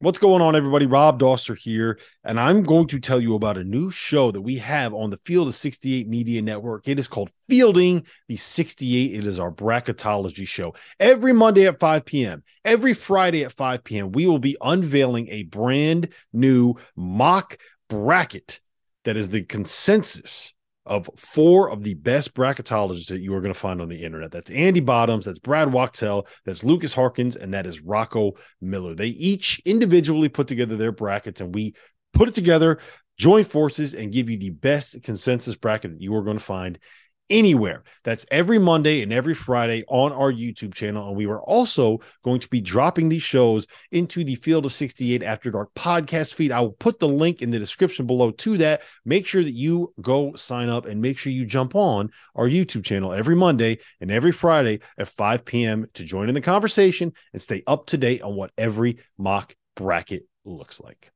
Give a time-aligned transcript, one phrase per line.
[0.00, 0.84] What's going on, everybody?
[0.84, 4.56] Rob Dauster here, and I'm going to tell you about a new show that we
[4.56, 6.86] have on the Field of 68 Media Network.
[6.86, 9.14] It is called Fielding the 68.
[9.14, 10.74] It is our bracketology show.
[11.00, 15.44] Every Monday at 5 p.m., every Friday at 5 p.m., we will be unveiling a
[15.44, 17.56] brand new mock
[17.88, 18.60] bracket
[19.04, 20.52] that is the consensus
[20.86, 24.30] of four of the best bracketologists that you are going to find on the internet.
[24.30, 28.94] That's Andy Bottoms, that's Brad Wachtel, that's Lucas Harkins, and that is Rocco Miller.
[28.94, 31.74] They each individually put together their brackets, and we
[32.14, 32.78] put it together,
[33.18, 36.78] join forces, and give you the best consensus bracket that you are going to find
[37.30, 37.82] anywhere.
[38.04, 41.08] That's every Monday and every Friday on our YouTube channel.
[41.08, 45.22] And we are also going to be dropping these shows into the Field of 68
[45.22, 46.52] After Dark podcast feed.
[46.52, 48.82] I will put the link in the description below to that.
[49.04, 52.84] Make sure that you go sign up and make sure you jump on our YouTube
[52.84, 55.86] channel every Monday and every Friday at 5 p.m.
[55.94, 60.22] to join in the conversation and stay up to date on what every mock bracket
[60.44, 61.12] looks like.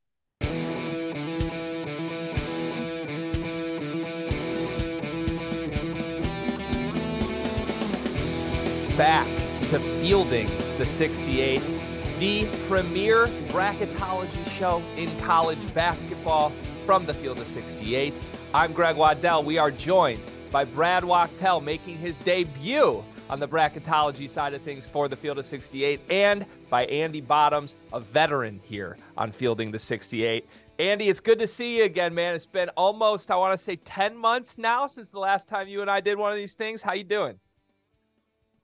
[9.01, 9.25] Back
[9.63, 10.45] to fielding
[10.77, 11.59] the 68,
[12.19, 16.51] the premier bracketology show in college basketball
[16.85, 18.13] from the field of 68.
[18.53, 19.41] I'm Greg Waddell.
[19.41, 24.85] We are joined by Brad Wachtel making his debut on the bracketology side of things
[24.85, 29.79] for the field of 68 and by Andy Bottoms, a veteran here on fielding the
[29.79, 30.47] 68.
[30.77, 32.35] Andy, it's good to see you again, man.
[32.35, 35.81] It's been almost, I want to say 10 months now since the last time you
[35.81, 36.83] and I did one of these things.
[36.83, 37.39] How you doing?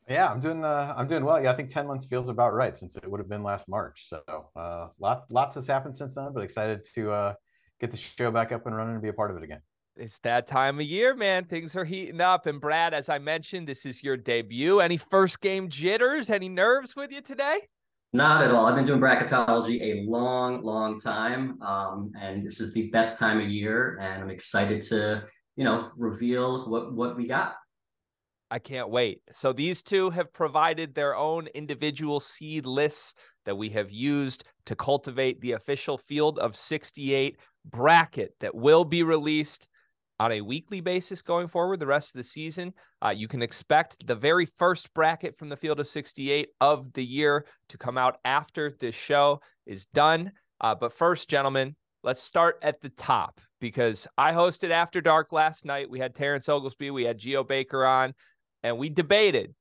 [0.09, 0.63] Yeah, I'm doing.
[0.63, 1.41] Uh, I'm doing well.
[1.41, 4.07] Yeah, I think ten months feels about right since it would have been last March.
[4.07, 4.21] So,
[4.55, 6.31] uh, lot, lots has happened since then.
[6.33, 7.33] But excited to uh,
[7.81, 9.59] get the show back up and running and be a part of it again.
[9.97, 11.45] It's that time of year, man.
[11.45, 12.45] Things are heating up.
[12.45, 14.79] And Brad, as I mentioned, this is your debut.
[14.79, 16.29] Any first game jitters?
[16.29, 17.59] Any nerves with you today?
[18.13, 18.65] Not at all.
[18.65, 23.41] I've been doing bracketology a long, long time, um, and this is the best time
[23.41, 23.97] of year.
[23.99, 25.25] And I'm excited to,
[25.57, 27.55] you know, reveal what what we got.
[28.49, 29.21] I can't wait.
[29.31, 33.13] So these two have provided their own individual seed lists
[33.45, 39.03] that we have used to cultivate the official field of 68 bracket that will be
[39.03, 39.67] released
[40.19, 42.73] on a weekly basis going forward the rest of the season.
[43.03, 47.05] Uh, you can expect the very first bracket from the field of 68 of the
[47.05, 50.31] year to come out after this show is done.
[50.59, 55.65] Uh, but first, gentlemen, let's start at the top because I hosted After Dark last
[55.65, 55.89] night.
[55.89, 58.13] We had Terrence Oglesby, we had Geo Baker on
[58.63, 59.53] and we debated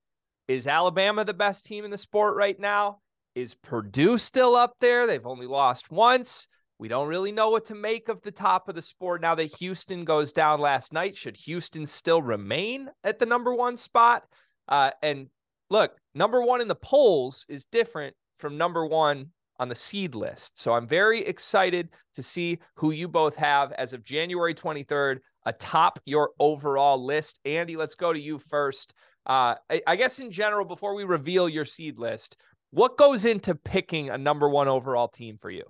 [0.49, 3.01] is Alabama the best team in the sport right now?
[3.35, 5.07] Is Purdue still up there?
[5.07, 6.47] They've only lost once.
[6.79, 9.57] We don't really know what to make of the top of the sport now that
[9.59, 11.17] Houston goes down last night.
[11.17, 14.25] Should Houston still remain at the number one spot?
[14.69, 15.29] Uh, and
[15.71, 20.59] look, number one in the polls is different from number one on the seed list.
[20.59, 25.99] So I'm very excited to see who you both have as of January 23rd atop
[26.05, 27.41] your overall list.
[27.45, 28.93] Andy, let's go to you first.
[29.25, 32.37] Uh, I, I guess in general, before we reveal your seed list,
[32.71, 35.65] what goes into picking a number one overall team for you?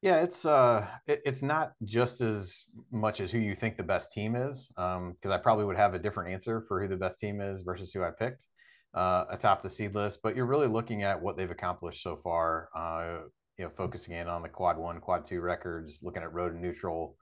[0.00, 4.12] Yeah, it's uh, it, it's not just as much as who you think the best
[4.12, 7.18] team is, because um, I probably would have a different answer for who the best
[7.18, 8.46] team is versus who I picked
[8.94, 10.20] uh, atop the seed list.
[10.22, 12.68] But you're really looking at what they've accomplished so far.
[12.76, 13.24] Uh,
[13.58, 16.62] you know, focusing in on the quad one, quad two records, looking at road and
[16.62, 17.16] neutral,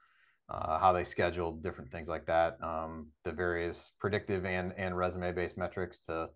[0.49, 5.33] uh, how they scheduled different things like that, um, the various predictive and and resume
[5.35, 6.29] based metrics to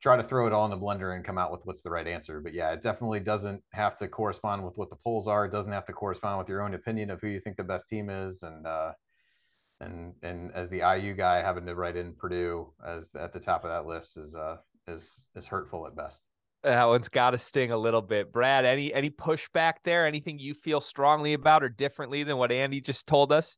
[0.00, 2.06] try to throw it all in the blender and come out with what's the right
[2.06, 2.40] answer.
[2.40, 5.46] But yeah, it definitely doesn't have to correspond with what the polls are.
[5.46, 7.88] It doesn't have to correspond with your own opinion of who you think the best
[7.88, 8.42] team is.
[8.42, 8.92] And uh,
[9.80, 13.64] and and as the IU guy, having to write in Purdue as at the top
[13.64, 14.56] of that list is uh
[14.86, 16.26] is is hurtful at best.
[16.66, 18.32] That one's got to sting a little bit.
[18.32, 20.04] Brad, any any pushback there?
[20.04, 23.56] Anything you feel strongly about or differently than what Andy just told us?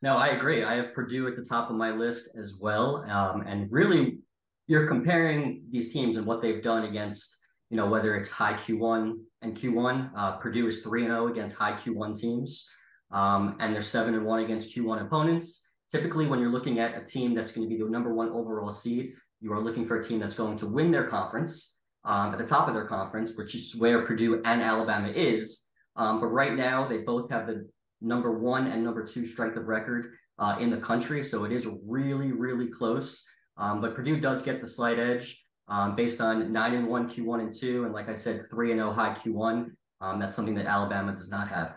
[0.00, 0.64] No, I agree.
[0.64, 3.04] I have Purdue at the top of my list as well.
[3.10, 4.20] Um, and really,
[4.68, 9.18] you're comparing these teams and what they've done against, you know, whether it's high Q1
[9.42, 10.12] and Q1.
[10.16, 12.74] Uh, Purdue is 3 0 against high Q1 teams,
[13.10, 15.74] um, and they're 7 and 1 against Q1 opponents.
[15.90, 18.72] Typically, when you're looking at a team that's going to be the number one overall
[18.72, 19.12] seed,
[19.42, 21.75] you are looking for a team that's going to win their conference
[22.06, 25.66] um, at the top of their conference, which is where Purdue and Alabama is.
[25.96, 27.68] Um, but right now, they both have the
[28.00, 31.22] number one and number two strength of record uh, in the country.
[31.22, 33.28] So it is really, really close.
[33.56, 37.40] Um, but Purdue does get the slight edge um, based on nine and one Q1
[37.40, 39.70] and two, and like I said, three and zero oh high Q1.
[40.00, 41.74] Um, that's something that Alabama does not have.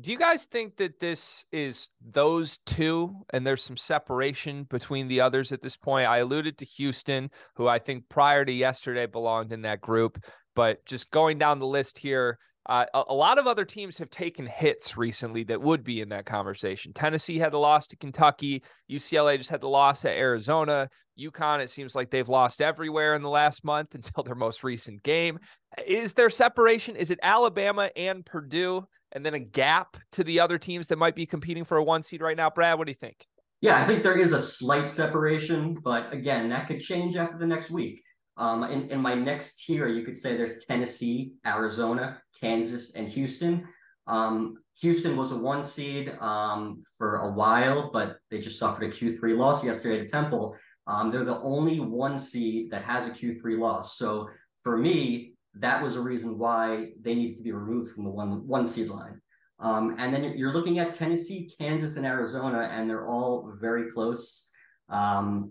[0.00, 5.20] Do you guys think that this is those two and there's some separation between the
[5.20, 6.06] others at this point?
[6.06, 10.22] I alluded to Houston, who I think prior to yesterday belonged in that group,
[10.54, 14.10] but just going down the list here, uh, a, a, lot of other teams have
[14.10, 16.92] taken hits recently that would be in that conversation.
[16.92, 18.62] Tennessee had the loss to Kentucky.
[18.90, 20.88] UCLA just had the loss at Arizona.
[21.18, 25.02] UConn, it seems like they've lost everywhere in the last month until their most recent
[25.02, 25.38] game.
[25.86, 26.94] Is there separation?
[26.94, 31.16] Is it Alabama and Purdue, and then a gap to the other teams that might
[31.16, 32.50] be competing for a one seed right now?
[32.50, 33.26] Brad, what do you think?
[33.60, 37.46] Yeah, I think there is a slight separation, but again, that could change after the
[37.46, 38.02] next week.
[38.38, 43.66] Um, in, in my next tier, you could say there's Tennessee, Arizona, Kansas, and Houston.
[44.06, 48.88] Um, Houston was a one seed um, for a while, but they just suffered a
[48.88, 50.56] Q3 loss yesterday to Temple.
[50.86, 53.98] Um, they're the only one seed that has a Q3 loss.
[53.98, 54.28] So
[54.62, 58.46] for me, that was a reason why they needed to be removed from the one
[58.46, 59.20] one seed line.
[59.58, 64.52] Um, and then you're looking at Tennessee, Kansas, and Arizona, and they're all very close.
[64.88, 65.50] Um,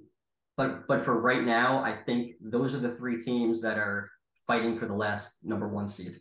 [0.58, 4.76] but but for right now, I think those are the three teams that are fighting
[4.76, 6.20] for the last number one seed.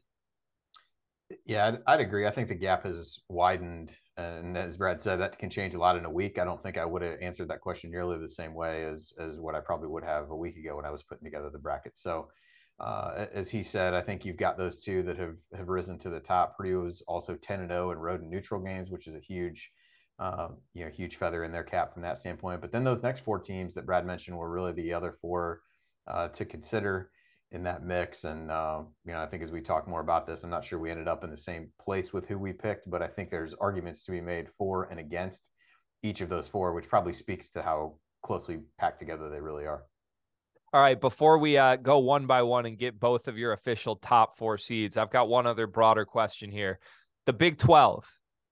[1.45, 2.25] Yeah, I'd, I'd, agree.
[2.25, 5.97] I think the gap has widened, and as Brad said, that can change a lot
[5.97, 6.39] in a week.
[6.39, 9.41] I don't think I would have answered that question nearly the same way as as
[9.41, 11.99] what I probably would have a week ago when I was putting together the bracket.
[11.99, 12.29] So,
[12.79, 16.11] uh, as he said, I think you've got those two that have have risen to
[16.11, 16.57] the top.
[16.57, 19.21] Purdue is also ten and zero oh in road and neutral games, which is a
[19.21, 19.73] huge
[20.19, 22.61] um, you know, huge feather in their cap from that standpoint.
[22.61, 25.61] But then those next four teams that Brad mentioned were really the other four
[26.07, 27.11] uh, to consider
[27.53, 28.25] in that mix.
[28.25, 30.79] And uh, you know, I think as we talk more about this, I'm not sure
[30.79, 33.55] we ended up in the same place with who we picked, but I think there's
[33.55, 35.51] arguments to be made for and against
[36.03, 39.85] each of those four, which probably speaks to how closely packed together they really are.
[40.73, 43.97] All right, before we uh, go one by one and get both of your official
[43.97, 46.81] top four seeds, I've got one other broader question here.
[47.25, 48.07] The Big 12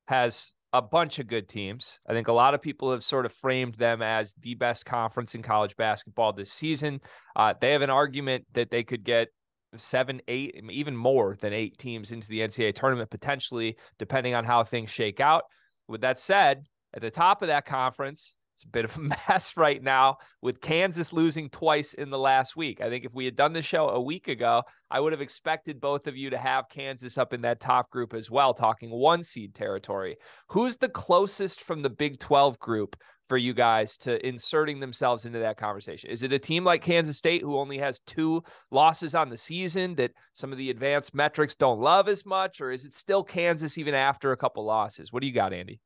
[0.06, 2.00] has a bunch of good teams.
[2.04, 5.36] I think a lot of people have sort of framed them as the best conference
[5.36, 7.00] in college basketball this season.
[7.36, 9.28] Uh, they have an argument that they could get
[9.76, 14.64] seven, eight, even more than eight teams into the NCAA tournament potentially, depending on how
[14.64, 15.44] things shake out.
[15.86, 19.56] With that said, at the top of that conference, it's a bit of a mess
[19.56, 22.80] right now with Kansas losing twice in the last week.
[22.80, 25.80] I think if we had done the show a week ago, I would have expected
[25.80, 29.22] both of you to have Kansas up in that top group as well, talking one
[29.22, 30.16] seed territory.
[30.48, 35.40] Who's the closest from the Big 12 group for you guys to inserting themselves into
[35.40, 36.10] that conversation?
[36.10, 39.94] Is it a team like Kansas State who only has two losses on the season
[39.96, 42.60] that some of the advanced metrics don't love as much?
[42.60, 45.12] Or is it still Kansas even after a couple losses?
[45.12, 45.80] What do you got, Andy?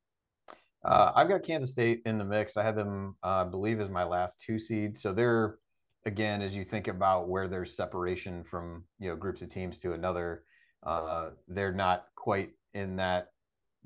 [0.85, 2.57] Uh, I've got Kansas State in the mix.
[2.57, 4.97] I had them, uh, I believe, as my last two seed.
[4.97, 5.59] So they're
[6.07, 9.93] again, as you think about where there's separation from you know groups of teams to
[9.93, 10.45] another,
[10.85, 13.29] uh, they're not quite in that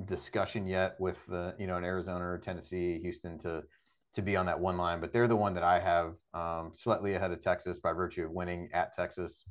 [0.05, 1.25] discussion yet with
[1.59, 3.63] you know an Arizona or Tennessee, Houston to
[4.15, 5.01] to be on that one line.
[5.01, 8.33] But they're the one that I have um, slightly ahead of Texas by virtue of
[8.33, 9.47] winning at Texas.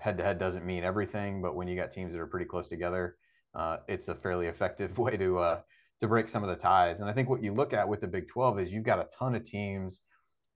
[0.00, 2.68] Head to head doesn't mean everything, but when you got teams that are pretty close
[2.68, 3.16] together,
[3.54, 5.60] uh, it's a fairly effective way to uh,
[6.00, 7.00] to break some of the ties.
[7.00, 9.08] And I think what you look at with the Big 12 is you've got a
[9.18, 10.02] ton of teams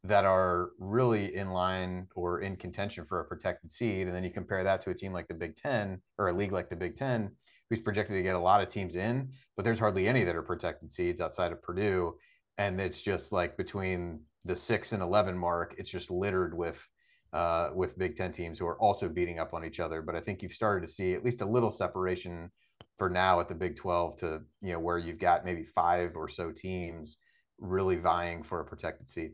[0.04, 4.06] that are really in line or in contention for a protected seed.
[4.06, 6.52] And then you compare that to a team like the Big 10 or a league
[6.52, 7.30] like the Big 10,
[7.70, 10.42] who's projected to get a lot of teams in, but there's hardly any that are
[10.42, 12.16] protected seeds outside of Purdue.
[12.58, 16.86] And it's just like between the six and 11 mark, it's just littered with.
[17.34, 20.20] Uh, with Big Ten teams who are also beating up on each other, but I
[20.20, 22.50] think you've started to see at least a little separation
[22.98, 26.28] for now at the Big 12 to, you know, where you've got maybe five or
[26.28, 27.18] so teams
[27.58, 29.32] really vying for a protected seat.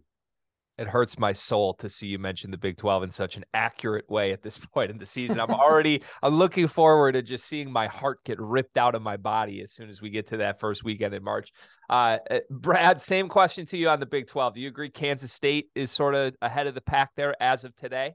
[0.77, 4.09] it hurts my soul to see you mention the Big 12 in such an accurate
[4.09, 5.41] way at this point in the season.
[5.41, 9.17] I'm already I'm looking forward to just seeing my heart get ripped out of my
[9.17, 11.51] body as soon as we get to that first weekend in March.
[11.91, 14.55] Uh, uh Brad, same question to you on the Big 12.
[14.55, 17.75] Do you agree Kansas State is sort of ahead of the pack there as of
[17.75, 18.15] today?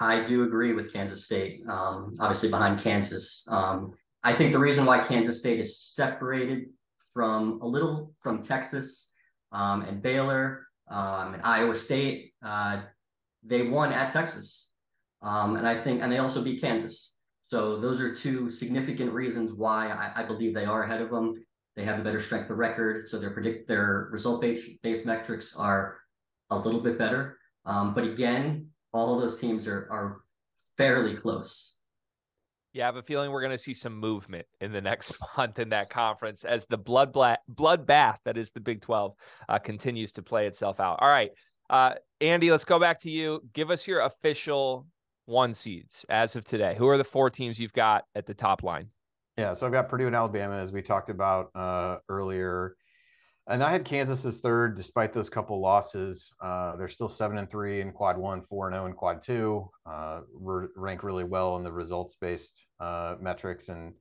[0.00, 1.62] I do agree with Kansas State.
[1.68, 3.48] Um, obviously behind Kansas.
[3.50, 6.66] Um, I think the reason why Kansas State is separated
[7.12, 9.12] from a little from Texas
[9.52, 12.32] um, and Baylor um, and Iowa State.
[12.44, 12.82] Uh,
[13.44, 14.74] they won at Texas,
[15.22, 17.18] um, and I think, and they also beat Kansas.
[17.42, 21.34] So those are two significant reasons why I, I believe they are ahead of them.
[21.76, 25.98] They have a better strength of record, so their predict their result based metrics are
[26.50, 27.38] a little bit better.
[27.64, 30.20] Um, but again, all of those teams are are
[30.76, 31.77] fairly close.
[32.78, 35.58] Yeah, I have a feeling we're going to see some movement in the next month
[35.58, 39.14] in that conference as the blood bla- bloodbath that is the Big 12
[39.48, 40.98] uh, continues to play itself out.
[41.00, 41.32] All right,
[41.70, 43.42] uh, Andy, let's go back to you.
[43.52, 44.86] Give us your official
[45.24, 46.76] one seeds as of today.
[46.78, 48.90] Who are the four teams you've got at the top line?
[49.36, 52.76] Yeah, so I've got Purdue and Alabama, as we talked about uh, earlier.
[53.50, 56.34] And I had Kansas as third, despite those couple losses.
[56.38, 59.22] Uh, they're still seven and three in quad one, four and zero oh in quad
[59.22, 59.70] two.
[59.86, 63.94] Uh, rank really well in the results based uh, metrics, and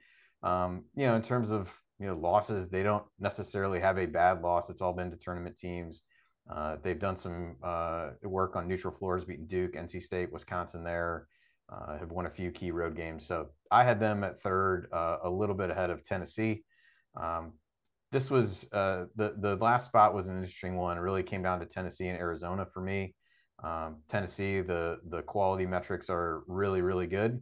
[0.44, 4.42] um, you know, in terms of you know losses, they don't necessarily have a bad
[4.42, 4.70] loss.
[4.70, 6.04] It's all been to tournament teams.
[6.54, 10.84] Uh, they've done some uh, work on neutral floors, beating Duke, NC State, Wisconsin.
[10.84, 11.26] There
[11.72, 13.26] uh, have won a few key road games.
[13.26, 16.64] So I had them at third, a little bit ahead of Tennessee.
[17.16, 17.54] Um,
[18.12, 20.98] this was uh, the the last spot was an interesting one.
[20.98, 23.16] It really came down to Tennessee and Arizona for me.
[23.64, 27.42] Um, Tennessee, the the quality metrics are really really good.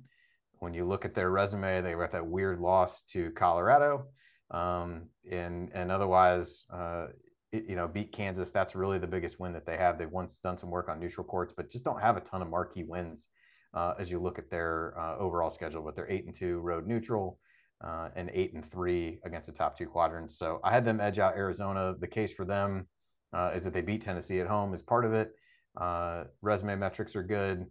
[0.59, 4.07] When you look at their resume, they got that weird loss to Colorado,
[4.49, 7.07] um, and and otherwise, uh,
[7.51, 8.49] it, you know, beat Kansas.
[8.49, 9.99] That's really the biggest win that they have.
[9.99, 12.49] They've once done some work on neutral courts, but just don't have a ton of
[12.49, 13.29] marquee wins
[13.75, 15.83] uh, as you look at their uh, overall schedule.
[15.83, 17.37] But they're eight and two road neutral
[17.81, 20.37] uh, and eight and three against the top two quadrants.
[20.37, 21.95] So I had them edge out Arizona.
[21.97, 22.87] The case for them
[23.33, 25.31] uh, is that they beat Tennessee at home is part of it.
[25.75, 27.65] Uh, resume metrics are good.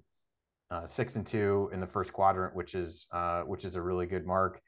[0.70, 4.06] Uh, six and two in the first quadrant, which is uh, which is a really
[4.06, 4.60] good mark.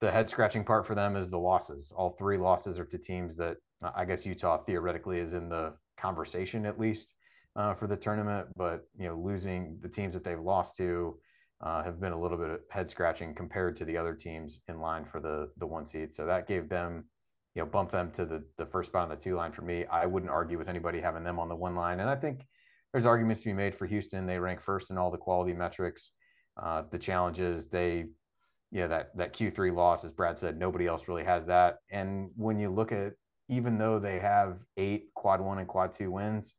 [0.00, 1.92] The head scratching part for them is the losses.
[1.96, 3.56] All three losses are to teams that
[3.94, 7.14] I guess Utah theoretically is in the conversation at least
[7.56, 11.18] uh, for the tournament, but you know losing the teams that they've lost to
[11.60, 15.04] uh, have been a little bit head scratching compared to the other teams in line
[15.04, 16.12] for the the one seed.
[16.12, 17.04] So that gave them,
[17.54, 19.84] you know, bump them to the the first spot on the two line for me.
[19.86, 22.44] I wouldn't argue with anybody having them on the one line, and I think
[22.92, 24.26] there's arguments to be made for Houston.
[24.26, 26.12] They rank first in all the quality metrics.
[26.56, 28.04] Uh, the challenges they,
[28.70, 31.78] yeah, that that Q3 loss, as Brad said, nobody else really has that.
[31.90, 33.14] And when you look at
[33.48, 36.54] even though they have eight quad one and quad two wins,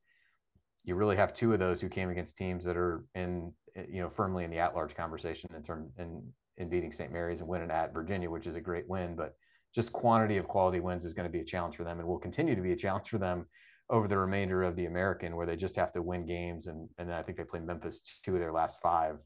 [0.84, 3.52] you really have two of those who came against teams that are in
[3.90, 6.24] you know firmly in the at-large conversation in term in
[6.58, 7.12] in beating St.
[7.12, 9.16] Mary's and winning at Virginia, which is a great win.
[9.16, 9.36] But
[9.74, 12.20] just quantity of quality wins is going to be a challenge for them, and will
[12.20, 13.46] continue to be a challenge for them
[13.90, 16.68] over the remainder of the American, where they just have to win games.
[16.68, 19.18] And and I think they play Memphis two of their last five.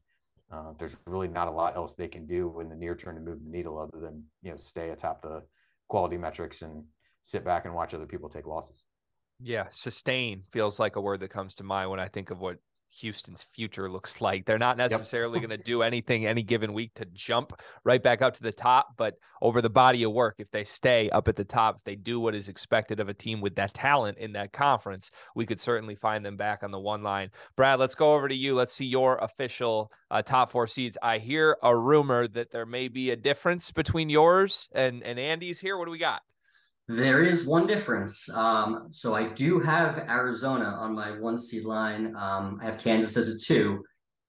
[0.52, 3.20] Uh, there's really not a lot else they can do in the near term to
[3.20, 5.42] move the needle other than you know stay atop the
[5.88, 6.84] quality metrics and
[7.22, 8.86] sit back and watch other people take losses.
[9.42, 12.58] Yeah, sustain feels like a word that comes to mind when I think of what
[12.98, 14.44] Houston's future looks like.
[14.44, 15.48] They're not necessarily yep.
[15.48, 18.96] going to do anything any given week to jump right back up to the top,
[18.96, 21.96] but over the body of work, if they stay up at the top, if they
[21.96, 25.60] do what is expected of a team with that talent in that conference, we could
[25.60, 27.30] certainly find them back on the one line.
[27.56, 28.54] Brad, let's go over to you.
[28.54, 30.98] Let's see your official uh, top four seeds.
[31.02, 35.60] I hear a rumor that there may be a difference between yours and, and Andy's
[35.60, 35.76] here.
[35.76, 36.22] What do we got?
[36.92, 38.28] There is one difference.
[38.34, 42.16] Um, so I do have Arizona on my one seed line.
[42.16, 43.84] Um, I have Kansas as a two.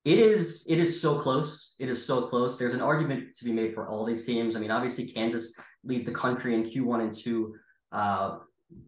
[0.06, 1.76] It is it is so close.
[1.80, 2.60] It is so close.
[2.60, 4.56] There's an argument to be made for all these teams.
[4.56, 7.56] I mean, obviously Kansas leads the country in Q1 and two
[7.92, 8.38] uh,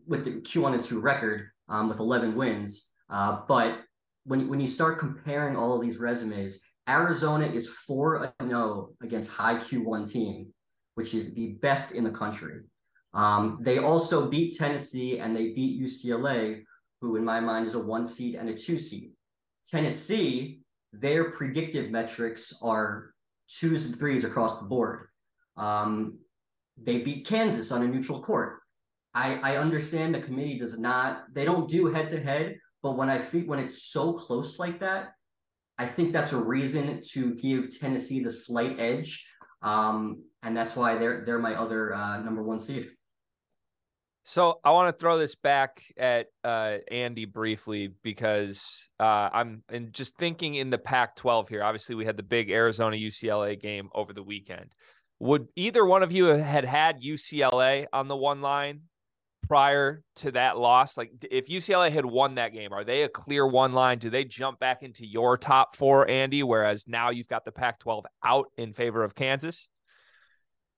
[0.06, 2.92] with the Q1 and two record um, with 11 wins.
[3.10, 3.80] Uh, but
[4.26, 9.32] when when you start comparing all of these resumes, Arizona is four zero oh against
[9.32, 10.54] high Q1 team,
[10.94, 12.60] which is the best in the country.
[13.14, 16.64] Um, they also beat Tennessee and they beat UCLA,
[17.02, 19.14] who in my mind is a one seed and a two seed.
[19.66, 23.14] Tennessee, their predictive metrics are
[23.48, 25.08] twos and threes across the board.
[25.58, 26.20] Um,
[26.78, 28.60] they beat Kansas on a neutral court.
[29.14, 33.10] I, I understand the committee does not, they don't do head to head, but when
[33.10, 35.14] I think when it's so close like that,
[35.78, 39.28] I think that's a reason to give Tennessee the slight edge.
[39.62, 42.90] Um, and that's why they're they're my other uh, number one seed.
[44.26, 49.92] So I want to throw this back at uh, Andy briefly because uh, I'm and
[49.92, 51.62] just thinking in the Pac-12 here.
[51.62, 54.72] Obviously, we had the big Arizona UCLA game over the weekend.
[55.20, 58.84] Would either one of you had had UCLA on the one line
[59.48, 60.98] prior to that loss?
[60.98, 63.98] Like, if UCLA had won that game, are they a clear one line?
[63.98, 66.44] Do they jump back into your top four, Andy?
[66.44, 69.70] Whereas now you've got the Pac-12 out in favor of Kansas.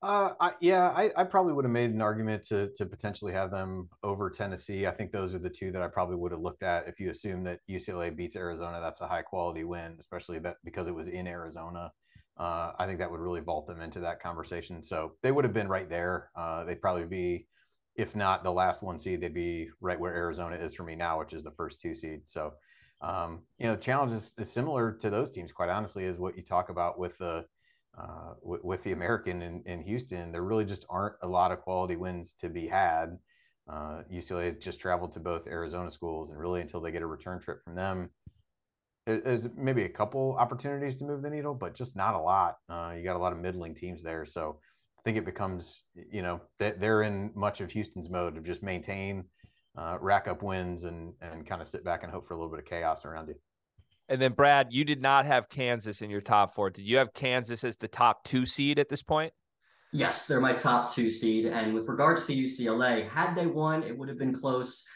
[0.05, 3.49] Uh, I, yeah, I, I, probably would have made an argument to to potentially have
[3.49, 4.85] them over Tennessee.
[4.85, 6.87] I think those are the two that I probably would have looked at.
[6.87, 10.87] If you assume that UCLA beats Arizona, that's a high quality win, especially that because
[10.87, 11.91] it was in Arizona.
[12.37, 14.83] Uh, I think that would really vault them into that conversation.
[14.83, 16.29] So they would have been right there.
[16.35, 17.47] Uh, they'd probably be,
[17.95, 21.17] if not the last one seed, they'd be right where Arizona is for me now,
[21.17, 22.21] which is the first two seed.
[22.25, 22.53] So,
[23.01, 26.37] um, you know, the challenge is, is similar to those teams, quite honestly, is what
[26.37, 27.47] you talk about with the
[27.97, 31.61] uh, with, with, the American in, in, Houston, there really just aren't a lot of
[31.61, 33.17] quality wins to be had.
[33.69, 37.07] Uh, UCLA has just traveled to both Arizona schools, and really until they get a
[37.07, 38.09] return trip from them,
[39.05, 42.57] there's maybe a couple opportunities to move the needle, but just not a lot.
[42.67, 44.59] Uh, you got a lot of middling teams there, so
[44.97, 49.25] I think it becomes you know they're in much of Houston's mode of just maintain,
[49.77, 52.49] uh, rack up wins, and and kind of sit back and hope for a little
[52.49, 53.35] bit of chaos around you.
[54.07, 56.69] And then Brad, you did not have Kansas in your top four.
[56.69, 59.33] Did you have Kansas as the top two seed at this point?
[59.91, 61.45] Yes, they're my top two seed.
[61.45, 64.87] And with regards to UCLA, had they won, it would have been close.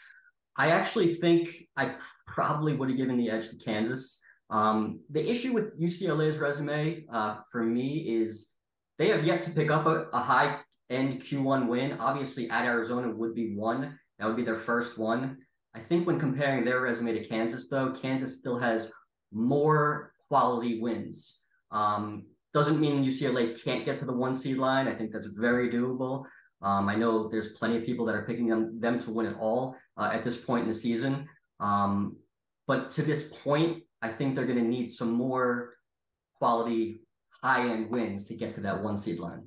[0.56, 4.22] I actually think I probably would have given the edge to Kansas.
[4.50, 8.58] Um, the issue with UCLA's resume uh, for me is
[8.98, 10.58] they have yet to pick up a, a high
[10.90, 11.96] end Q1 win.
[11.98, 13.98] Obviously, at Arizona would be one.
[14.18, 15.38] That would be their first one.
[15.74, 18.92] I think when comparing their resume to Kansas, though, Kansas still has
[19.32, 21.44] more quality wins.
[21.70, 24.88] Um, doesn't mean UCLA can't get to the one seed line.
[24.88, 26.24] I think that's very doable.
[26.62, 29.36] Um, I know there's plenty of people that are picking them them to win it
[29.38, 31.28] all uh, at this point in the season.
[31.60, 32.16] Um,
[32.66, 35.74] but to this point, I think they're going to need some more
[36.38, 37.02] quality
[37.42, 39.44] high end wins to get to that one seed line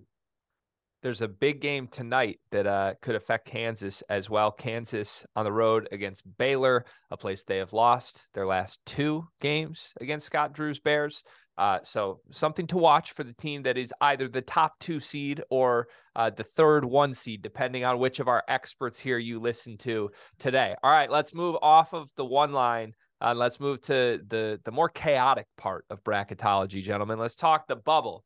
[1.04, 4.52] there's a big game tonight that uh, could affect Kansas as well.
[4.52, 9.94] Kansas on the road against Baylor, a place they have lost their last two games
[10.00, 11.24] against Scott Drew's Bears.
[11.58, 15.44] Uh, so something to watch for the team that is either the top two seed
[15.52, 19.78] or uh, the third one seed, depending on which of our experts here you listen
[19.78, 20.74] to today.
[20.84, 22.94] All right, let's move off of the one line.
[23.22, 27.20] Uh, let's move to the the more chaotic part of bracketology, gentlemen.
[27.20, 28.24] Let's talk the bubble.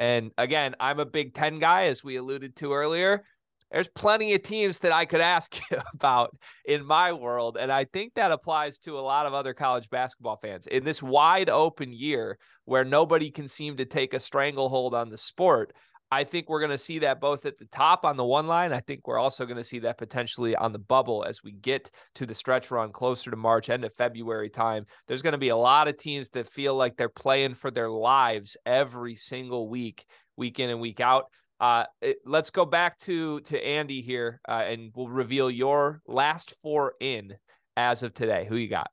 [0.00, 3.22] And again, I'm a Big Ten guy, as we alluded to earlier.
[3.70, 6.34] There's plenty of teams that I could ask you about
[6.64, 7.58] in my world.
[7.60, 10.66] And I think that applies to a lot of other college basketball fans.
[10.66, 15.18] In this wide open year where nobody can seem to take a stranglehold on the
[15.18, 15.74] sport,
[16.12, 18.72] I think we're going to see that both at the top on the one line.
[18.72, 21.90] I think we're also going to see that potentially on the bubble as we get
[22.16, 24.86] to the stretch run closer to March, end of February time.
[25.06, 27.88] There's going to be a lot of teams that feel like they're playing for their
[27.88, 30.04] lives every single week,
[30.36, 31.26] week in and week out.
[31.60, 36.54] Uh, it, let's go back to to Andy here, uh, and we'll reveal your last
[36.62, 37.36] four in
[37.76, 38.46] as of today.
[38.48, 38.90] Who you got?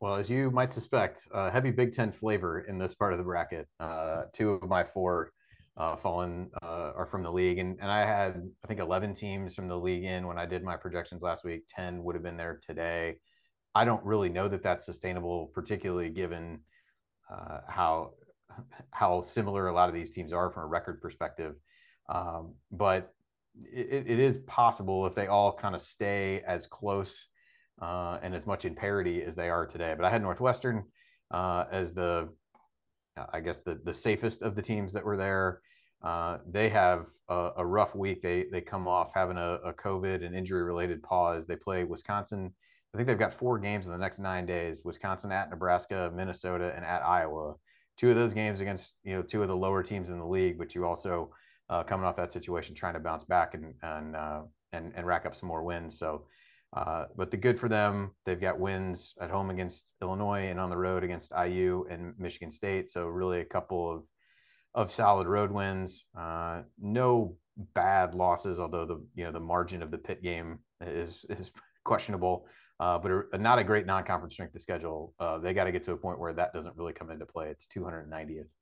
[0.00, 3.24] Well, as you might suspect, uh, heavy Big Ten flavor in this part of the
[3.24, 3.66] bracket.
[3.80, 5.30] Uh, two of my four
[5.76, 7.58] uh, fallen uh, are from the league.
[7.58, 10.62] And, and I had, I think, 11 teams from the league in when I did
[10.62, 11.64] my projections last week.
[11.68, 13.16] 10 would have been there today.
[13.74, 16.60] I don't really know that that's sustainable, particularly given
[17.30, 18.12] uh, how
[18.92, 21.56] how similar a lot of these teams are from a record perspective.
[22.08, 23.12] Um, but
[23.64, 27.30] it, it is possible if they all kind of stay as close
[27.80, 29.94] uh, and as much in parity as they are today.
[29.96, 30.84] But I had Northwestern
[31.30, 32.28] uh, as the
[33.32, 35.60] I guess the the safest of the teams that were there.
[36.02, 38.20] Uh, they have a, a, rough week.
[38.20, 41.46] They they come off having a, a COVID and injury related pause.
[41.46, 42.52] They play Wisconsin.
[42.92, 46.72] I think they've got four games in the next nine days: Wisconsin at Nebraska, Minnesota,
[46.76, 47.54] and at Iowa.
[47.96, 50.58] Two of those games against you know two of the lower teams in the league,
[50.58, 51.30] but you also
[51.70, 55.24] uh, coming off that situation, trying to bounce back and and uh, and and rack
[55.24, 55.98] up some more wins.
[55.98, 56.26] So
[56.74, 60.70] uh, but the good for them, they've got wins at home against Illinois and on
[60.70, 62.90] the road against IU and Michigan State.
[62.90, 64.06] So really a couple of
[64.74, 66.08] of solid road wins.
[66.18, 67.36] Uh, no
[67.74, 71.52] bad losses, although the you know the margin of the Pitt game is is
[71.84, 72.48] questionable.
[72.80, 75.14] Uh, but a, not a great non-conference strength of schedule.
[75.20, 77.48] Uh, they got to get to a point where that doesn't really come into play.
[77.48, 78.52] It's 290th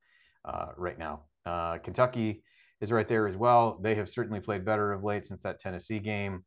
[0.45, 1.23] uh, right now.
[1.47, 2.43] Uh, Kentucky
[2.79, 3.79] is right there as well.
[3.81, 6.43] They have certainly played better of late since that Tennessee game.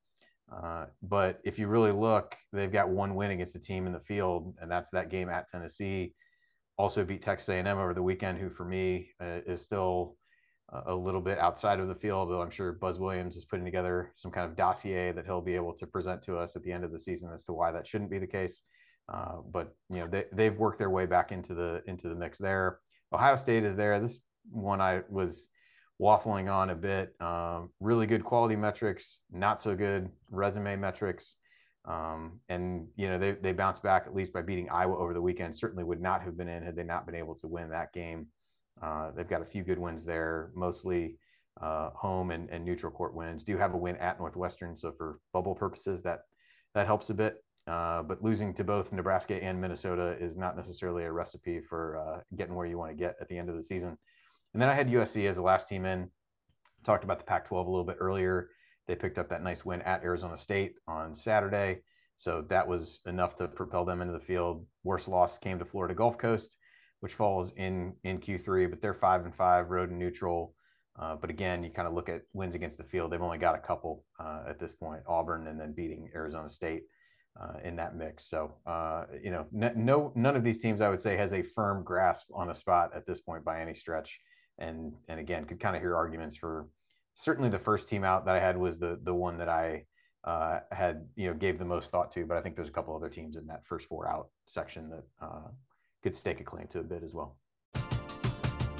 [0.52, 4.00] Uh, but if you really look, they've got one win against a team in the
[4.00, 6.14] field, and that's that game at Tennessee.
[6.78, 10.16] Also beat Texas A&M over the weekend, who for me uh, is still
[10.86, 14.10] a little bit outside of the field, though I'm sure Buzz Williams is putting together
[14.14, 16.84] some kind of dossier that he'll be able to present to us at the end
[16.84, 18.62] of the season as to why that shouldn't be the case.
[19.12, 22.38] Uh, but you know they they've worked their way back into the into the mix
[22.38, 22.80] there.
[23.12, 24.00] Ohio State is there.
[24.00, 25.50] This one I was
[26.00, 27.14] waffling on a bit.
[27.20, 31.36] Um, really good quality metrics, not so good resume metrics.
[31.86, 35.22] Um, and you know they they bounced back at least by beating Iowa over the
[35.22, 35.54] weekend.
[35.54, 38.26] Certainly would not have been in had they not been able to win that game.
[38.82, 41.16] Uh, they've got a few good wins there, mostly
[41.62, 43.42] uh, home and, and, neutral court wins.
[43.42, 46.20] Do have a win at Northwestern, so for bubble purposes, that
[46.74, 47.36] that helps a bit.
[47.66, 52.20] Uh, but losing to both Nebraska and Minnesota is not necessarily a recipe for uh,
[52.36, 53.96] getting where you want to get at the end of the season.
[54.56, 56.10] And then I had USC as the last team in.
[56.82, 58.48] Talked about the Pac-12 a little bit earlier.
[58.86, 61.82] They picked up that nice win at Arizona State on Saturday,
[62.16, 64.64] so that was enough to propel them into the field.
[64.84, 66.56] Worst loss came to Florida Gulf Coast
[67.00, 70.54] which falls in in Q3, but they're five and five, road and neutral.
[70.98, 73.12] Uh, but again, you kind of look at wins against the field.
[73.12, 76.84] They've only got a couple uh, at this point: Auburn and then beating Arizona State
[77.40, 78.28] uh, in that mix.
[78.28, 81.84] So uh, you know, no, none of these teams I would say has a firm
[81.84, 84.18] grasp on a spot at this point by any stretch.
[84.58, 86.68] And and again, could kind of hear arguments for
[87.14, 89.84] certainly the first team out that I had was the the one that I
[90.24, 92.26] uh, had you know gave the most thought to.
[92.26, 95.04] But I think there's a couple other teams in that first four out section that
[95.20, 95.48] uh,
[96.02, 97.36] could stake a claim to a bid as well.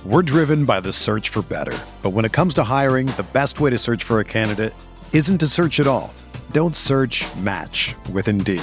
[0.05, 1.77] We're driven by the search for better.
[2.01, 4.73] But when it comes to hiring, the best way to search for a candidate
[5.13, 6.15] isn't to search at all.
[6.53, 8.63] Don't search match with Indeed.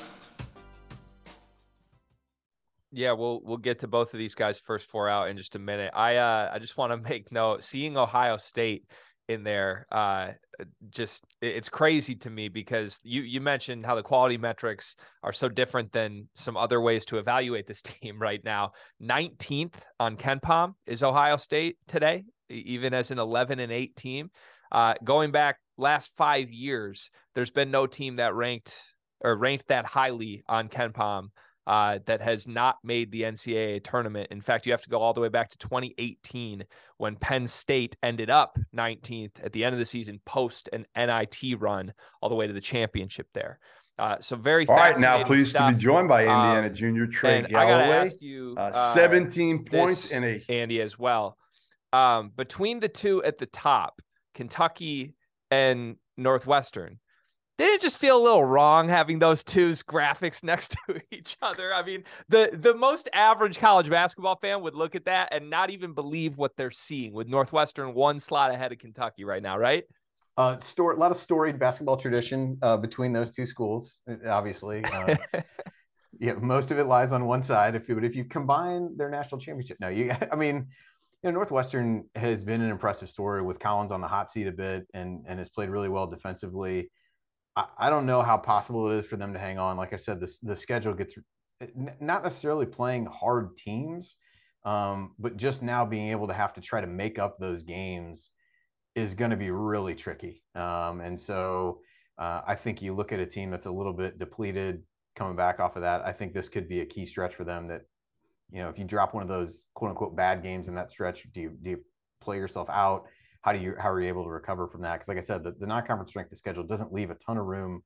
[2.91, 5.59] Yeah, we'll we'll get to both of these guys first four out in just a
[5.59, 5.91] minute.
[5.93, 8.85] I uh I just want to make note seeing Ohio State
[9.27, 10.31] in there uh
[10.89, 15.47] just it's crazy to me because you you mentioned how the quality metrics are so
[15.47, 18.71] different than some other ways to evaluate this team right now.
[19.01, 24.29] 19th on KenPom is ohio state today even as an 11 and 8 team.
[24.73, 28.83] Uh, going back last five years there's been no team that ranked
[29.21, 31.29] or ranked that highly on KenPom
[31.67, 34.27] uh, that has not made the NCAA tournament.
[34.31, 36.63] In fact, you have to go all the way back to 2018
[36.97, 41.59] when Penn State ended up 19th at the end of the season post an NIT
[41.59, 43.59] run all the way to the championship there.
[43.99, 44.97] Uh, so very all right.
[44.97, 45.71] Now, pleased stuff.
[45.71, 48.09] to be joined by Indiana um, junior Trey Galloway.
[48.19, 51.37] You, uh, uh, 17 points in a Andy as well.
[51.93, 54.01] Um, between the two at the top,
[54.33, 55.13] Kentucky
[55.51, 56.99] and Northwestern,
[57.61, 61.73] did it just feel a little wrong having those two's graphics next to each other?
[61.73, 65.69] I mean, the the most average college basketball fan would look at that and not
[65.69, 69.83] even believe what they're seeing with Northwestern one slot ahead of Kentucky right now, right?
[70.37, 74.83] Uh, store, a lot of storied basketball tradition uh, between those two schools, obviously.
[74.85, 75.15] Uh,
[76.19, 77.75] yeah, most of it lies on one side.
[77.75, 80.11] If you, but if you combine their national championship, no, you.
[80.31, 80.55] I mean,
[81.21, 84.51] you know, Northwestern has been an impressive story with Collins on the hot seat a
[84.51, 86.89] bit, and and has played really well defensively.
[87.55, 89.75] I, don't know how possible it is for them to hang on.
[89.75, 91.17] Like I said, this the schedule gets
[91.99, 94.15] not necessarily playing hard teams,
[94.63, 98.31] um, but just now being able to have to try to make up those games
[98.95, 100.43] is going to be really tricky.
[100.55, 101.81] Um, and so
[102.17, 104.83] uh, I think you look at a team that's a little bit depleted
[105.15, 106.05] coming back off of that.
[106.05, 107.67] I think this could be a key stretch for them.
[107.67, 107.81] That
[108.51, 111.31] you know, if you drop one of those quote unquote bad games in that stretch,
[111.33, 111.79] do you do you
[112.21, 113.07] play yourself out?
[113.41, 114.93] How do you how are you able to recover from that?
[114.93, 117.45] Because like I said, the, the non-conference strength of schedule doesn't leave a ton of
[117.45, 117.81] room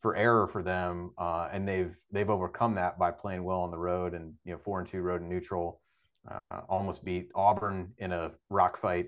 [0.00, 3.78] for error for them, uh, and they've they've overcome that by playing well on the
[3.78, 5.80] road and you know four and two road and neutral.
[6.30, 9.06] Uh, almost beat Auburn in a rock fight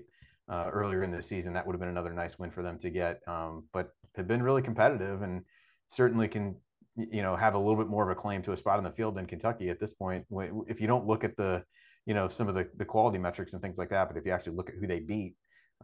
[0.49, 1.53] uh, earlier in the season.
[1.53, 4.43] That would have been another nice win for them to get, um, but have been
[4.43, 5.43] really competitive and
[5.87, 6.55] certainly can
[6.95, 8.91] you know have a little bit more of a claim to a spot in the
[8.91, 10.25] field than Kentucky at this point.
[10.67, 11.63] If you don't look at the
[12.05, 14.31] you know some of the the quality metrics and things like that, but if you
[14.31, 15.35] actually look at who they beat,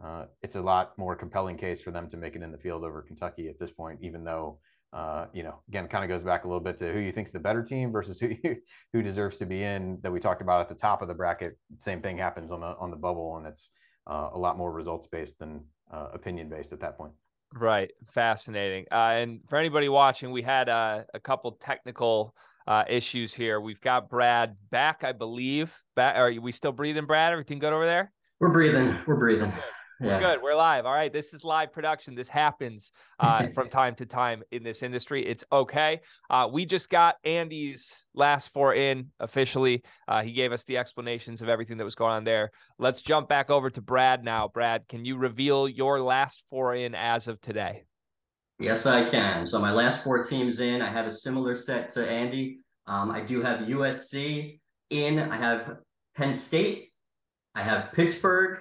[0.02, 2.84] uh, it's a lot more compelling case for them to make it in the field
[2.84, 4.58] over Kentucky at this point, even though
[4.92, 7.30] uh, you know, again, kind of goes back a little bit to who you think's
[7.30, 8.56] the better team versus who you,
[8.92, 9.98] who deserves to be in.
[10.02, 11.56] That we talked about at the top of the bracket.
[11.78, 13.70] Same thing happens on the on the bubble, and it's
[14.08, 17.12] uh, a lot more results based than uh, opinion based at that point.
[17.54, 18.86] Right, fascinating.
[18.90, 22.34] Uh, and for anybody watching, we had uh, a couple technical
[22.66, 23.60] uh, issues here.
[23.60, 25.76] We've got Brad back, I believe.
[25.96, 27.32] Back, are we still breathing, Brad?
[27.32, 28.12] Everything good over there?
[28.40, 28.94] We're breathing.
[29.06, 29.52] We're breathing.
[30.00, 30.42] We're good.
[30.42, 30.86] We're live.
[30.86, 31.12] All right.
[31.12, 32.14] This is live production.
[32.14, 35.22] This happens uh, from time to time in this industry.
[35.26, 36.00] It's okay.
[36.30, 39.82] Uh, we just got Andy's last four in officially.
[40.08, 42.50] Uh, he gave us the explanations of everything that was going on there.
[42.78, 44.48] Let's jump back over to Brad now.
[44.48, 47.84] Brad, can you reveal your last four in as of today?
[48.58, 49.44] Yes, I can.
[49.44, 52.60] So my last four teams in, I have a similar set to Andy.
[52.86, 55.18] Um, I do have USC in.
[55.18, 55.76] I have
[56.16, 56.90] Penn State.
[57.54, 58.60] I have Pittsburgh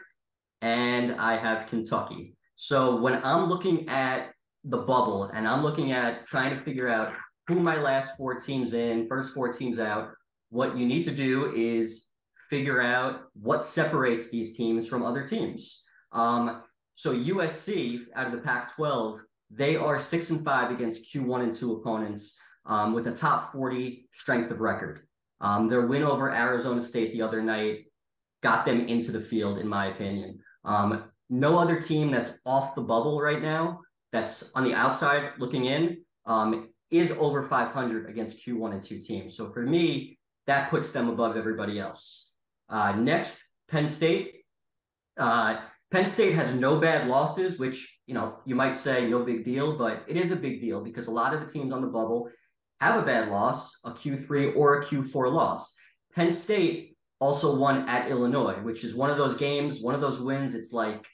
[0.62, 2.36] and I have Kentucky.
[2.56, 4.32] So when I'm looking at
[4.64, 7.14] the bubble and I'm looking at trying to figure out
[7.48, 10.12] who my last four teams in, first four teams out,
[10.50, 12.10] what you need to do is
[12.50, 15.88] figure out what separates these teams from other teams.
[16.12, 19.20] Um, so USC out of the Pac-12,
[19.52, 24.08] they are six and five against Q1 and two opponents um, with a top 40
[24.12, 25.02] strength of record.
[25.42, 27.86] Um, their win over Arizona State the other night
[28.42, 30.40] got them into the field, in my opinion.
[30.70, 35.66] Um, no other team that's off the bubble right now, that's on the outside looking
[35.66, 39.36] in, um, is over 500 against Q1 and 2 teams.
[39.36, 42.36] So for me, that puts them above everybody else.
[42.70, 44.44] Uh, next, Penn State.
[45.18, 45.58] Uh,
[45.92, 49.78] Penn State has no bad losses, which you know you might say no big deal,
[49.78, 52.30] but it is a big deal because a lot of the teams on the bubble
[52.80, 55.78] have a bad loss, a Q3 or a Q4 loss.
[56.16, 60.22] Penn State also won at Illinois, which is one of those games, one of those
[60.22, 60.56] wins.
[60.56, 61.06] It's like,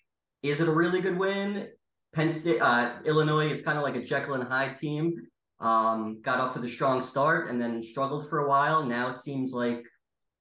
[0.44, 1.68] is it a really good win?
[2.14, 5.16] Penn State, uh, Illinois is kind of like a Jekyll and Hyde team.
[5.60, 8.86] Um, got off to the strong start and then struggled for a while.
[8.86, 9.86] Now it seems like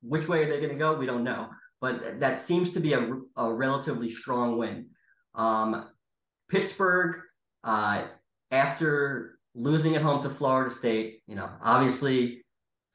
[0.03, 0.95] which way are they going to go?
[0.95, 1.49] We don't know,
[1.81, 4.89] but that seems to be a, a relatively strong win.
[5.35, 5.89] Um,
[6.49, 7.17] Pittsburgh,
[7.63, 8.05] uh,
[8.51, 12.44] after losing at home to Florida State, you know, obviously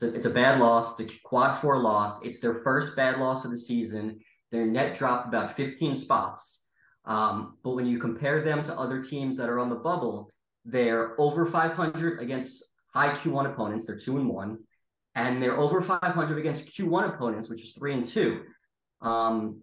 [0.02, 1.00] it's a, it's a bad loss.
[1.00, 2.24] It's a quad four loss.
[2.24, 4.20] It's their first bad loss of the season.
[4.52, 6.70] Their net dropped about 15 spots.
[7.06, 10.32] Um, but when you compare them to other teams that are on the bubble,
[10.64, 13.86] they're over 500 against high Q1 opponents.
[13.86, 14.60] They're two and one,
[15.16, 18.44] and they're over 500 against Q1 opponents, which is three and two.
[19.02, 19.62] Um,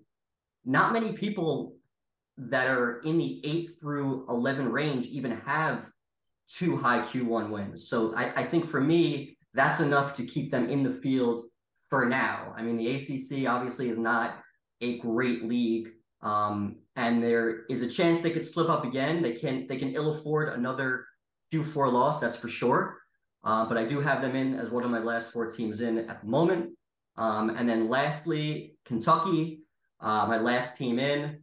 [0.65, 1.77] not many people
[2.37, 5.87] that are in the eight through 11 range even have
[6.49, 7.89] two high Q1 wins.
[7.89, 11.41] So I, I think for me, that's enough to keep them in the field
[11.89, 12.55] for now.
[12.57, 14.39] I mean, the ACC obviously is not
[14.81, 15.89] a great league,
[16.23, 19.23] um, and there is a chance they could slip up again.
[19.23, 21.07] They can they can ill afford another
[21.53, 22.99] Q4 loss, that's for sure.
[23.45, 25.99] Uh, but I do have them in as one of my last four teams in
[25.99, 26.73] at the moment.
[27.17, 29.61] Um, and then lastly, Kentucky,
[30.01, 31.43] uh, my last team in.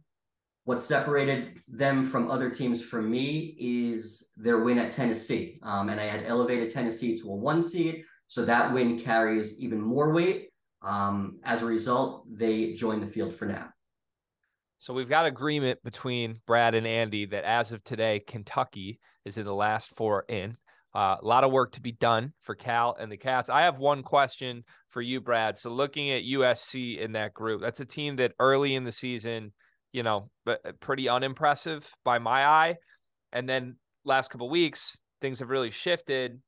[0.64, 5.58] What separated them from other teams for me is their win at Tennessee.
[5.62, 8.04] Um, and I had elevated Tennessee to a one seed.
[8.28, 10.48] So that win carries even more weight.
[10.82, 13.68] Um, as a result, they join the field for now.
[14.78, 19.44] So we've got agreement between Brad and Andy that as of today, Kentucky is in
[19.44, 20.56] the last four in.
[20.94, 23.50] Uh, a lot of work to be done for Cal and the Cats.
[23.50, 25.58] I have one question for you, Brad.
[25.58, 29.52] So looking at USC in that group, that's a team that early in the season
[29.94, 32.76] you know, but uh, pretty unimpressive by my eye.
[33.32, 36.38] And then last couple weeks, things have really shifted.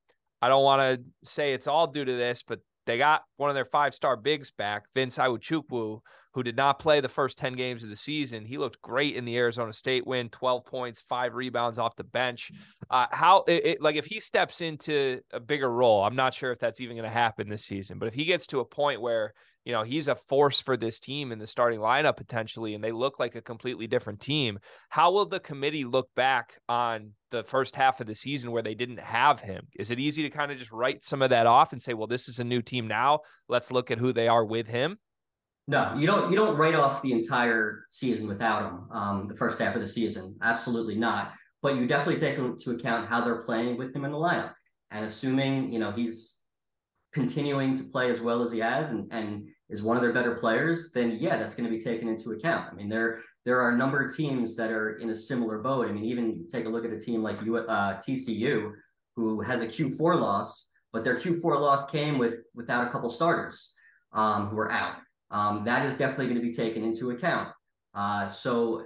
[0.43, 3.55] I don't want to say it's all due to this, but they got one of
[3.55, 6.01] their five star bigs back, Vince Iwuchukwu,
[6.35, 8.45] who did not play the first 10 games of the season.
[8.45, 12.51] He looked great in the Arizona State win 12 points, five rebounds off the bench.
[12.91, 16.51] Uh, how, it, it, like, if he steps into a bigger role, I'm not sure
[16.51, 19.01] if that's even going to happen this season, but if he gets to a point
[19.01, 19.33] where
[19.67, 22.93] you know, he's a force for this team in the starting lineup potentially, and they
[22.93, 24.61] look like a completely different team.
[24.91, 28.77] How will the committee look back on the first half of the season where they
[28.77, 29.67] didn't have him?
[29.77, 32.07] Is it easy to kind of just write some of that off and say, well,
[32.07, 33.21] this is a new team now.
[33.49, 34.99] Let's look at who they are with him?
[35.67, 36.31] No, you don't.
[36.31, 38.89] You don't write off the entire season without him.
[38.93, 41.33] Um, the first half of the season, absolutely not.
[41.61, 44.53] But you definitely take into account how they're playing with him in the lineup,
[44.93, 46.45] and assuming you know he's
[47.13, 50.35] continuing to play as well as he has, and and is one of their better
[50.35, 52.69] players, then yeah, that's going to be taken into account.
[52.71, 55.89] I mean, there there are a number of teams that are in a similar boat.
[55.89, 58.73] I mean, even take a look at a team like uh, TCU,
[59.17, 63.75] who has a Q4 loss, but their Q4 loss came with without a couple starters
[64.13, 64.97] um, who are out.
[65.31, 67.51] Um, that is definitely going to be taken into account.
[67.95, 68.85] Uh, so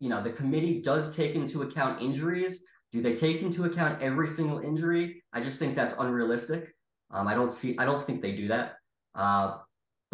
[0.00, 2.66] you know, the committee does take into account injuries.
[2.92, 5.22] Do they take into account every single injury?
[5.32, 6.74] I just think that's unrealistic.
[7.10, 8.74] Um, I don't see, I don't think they do that.
[9.14, 9.58] Uh,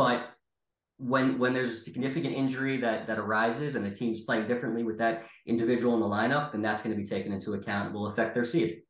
[0.01, 0.31] but
[0.97, 4.97] when when there's a significant injury that that arises and the team's playing differently with
[4.97, 8.07] that individual in the lineup, then that's going to be taken into account and will
[8.07, 8.81] affect their seed.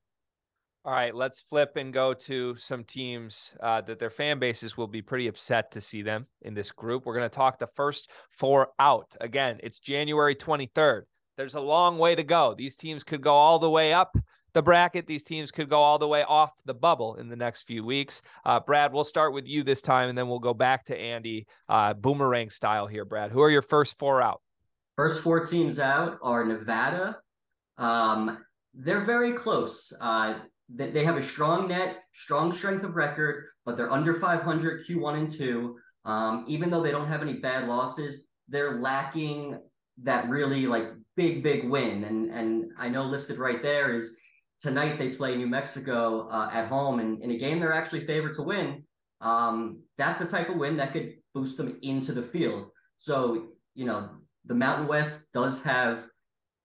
[0.85, 4.87] All right, let's flip and go to some teams uh, that their fan bases will
[4.87, 7.05] be pretty upset to see them in this group.
[7.05, 9.17] We're going to talk the first four out.
[9.21, 11.03] Again, it's January 23rd.
[11.37, 12.55] There's a long way to go.
[12.57, 14.17] These teams could go all the way up
[14.53, 15.07] the bracket.
[15.07, 18.23] These teams could go all the way off the bubble in the next few weeks.
[18.45, 21.47] Uh, Brad, we'll start with you this time, and then we'll go back to Andy,
[21.69, 23.05] uh, boomerang style here.
[23.05, 24.41] Brad, who are your first four out?
[24.97, 27.19] First four teams out are Nevada.
[27.79, 28.39] Um,
[28.75, 29.97] they're very close.
[30.01, 35.17] Uh, they have a strong net, strong strength of record, but they're under 500 Q1
[35.17, 35.77] and 2.
[36.05, 39.59] Um, even though they don't have any bad losses, they're lacking
[40.03, 42.05] that really like big, big win.
[42.05, 44.19] And and I know listed right there is
[44.61, 48.35] tonight they play New Mexico uh, at home, and in a game they're actually favored
[48.35, 48.85] to win.
[49.21, 52.71] Um, that's the type of win that could boost them into the field.
[52.97, 54.11] So you know
[54.45, 56.05] the Mountain West does have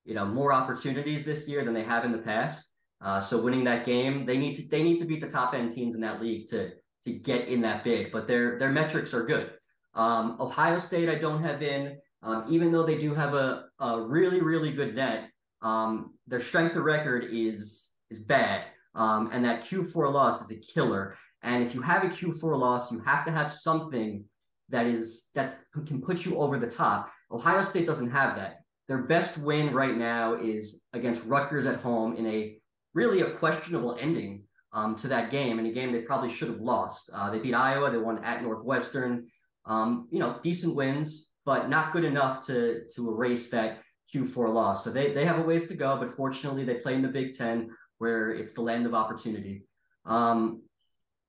[0.04, 2.74] you know more opportunities this year than they have in the past.
[3.02, 5.72] Uh, so winning that game, they need to they need to beat the top end
[5.72, 6.72] teams in that league to
[7.04, 8.12] to get in that bid.
[8.12, 9.52] But their their metrics are good.
[9.94, 14.02] Um, Ohio State, I don't have in, um, even though they do have a, a
[14.02, 15.30] really really good net.
[15.62, 20.60] Um, their strength of record is is bad, um, and that Q4 loss is a
[20.60, 21.18] killer.
[21.44, 24.26] And if you have a Q4 loss, you have to have something
[24.70, 27.12] that is that can put you over the top.
[27.32, 28.62] Ohio State doesn't have that.
[28.88, 32.58] Their best win right now is against Rutgers at home in a
[32.94, 36.60] really a questionable ending um, to that game, and a game they probably should have
[36.60, 37.10] lost.
[37.14, 39.28] Uh, they beat Iowa, they won at Northwestern.
[39.66, 43.80] Um, you know, decent wins, but not good enough to to erase that
[44.14, 44.84] Q4 loss.
[44.84, 47.34] So they they have a ways to go, but fortunately they play in the Big
[47.34, 49.64] Ten where it's the land of opportunity.
[50.06, 50.62] Um,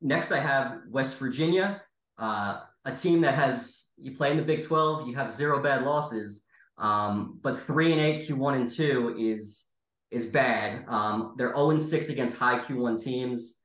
[0.00, 1.82] next, I have West Virginia,
[2.18, 5.84] uh, a team that has you play in the Big 12, you have zero bad
[5.84, 6.44] losses,
[6.78, 9.72] um, but three and eight Q1 and two is
[10.10, 10.84] is bad.
[10.88, 13.64] Um, they're 0 and 6 against high Q1 teams.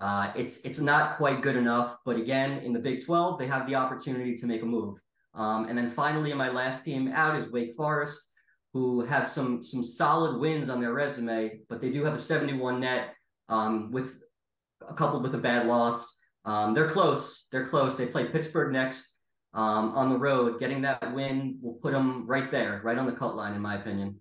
[0.00, 3.66] Uh, it's it's not quite good enough, but again, in the Big 12, they have
[3.66, 5.00] the opportunity to make a move.
[5.34, 8.30] Um, and then finally, my last team out is Wake Forest,
[8.74, 12.80] who have some some solid wins on their resume, but they do have a 71
[12.80, 13.14] net
[13.48, 14.22] um, with
[14.86, 16.20] a couple with a bad loss.
[16.44, 17.46] Um, they're close.
[17.50, 17.96] They're close.
[17.96, 19.18] They play Pittsburgh next
[19.54, 20.60] um, on the road.
[20.60, 23.76] Getting that win will put them right there, right on the cut line, in my
[23.76, 24.20] opinion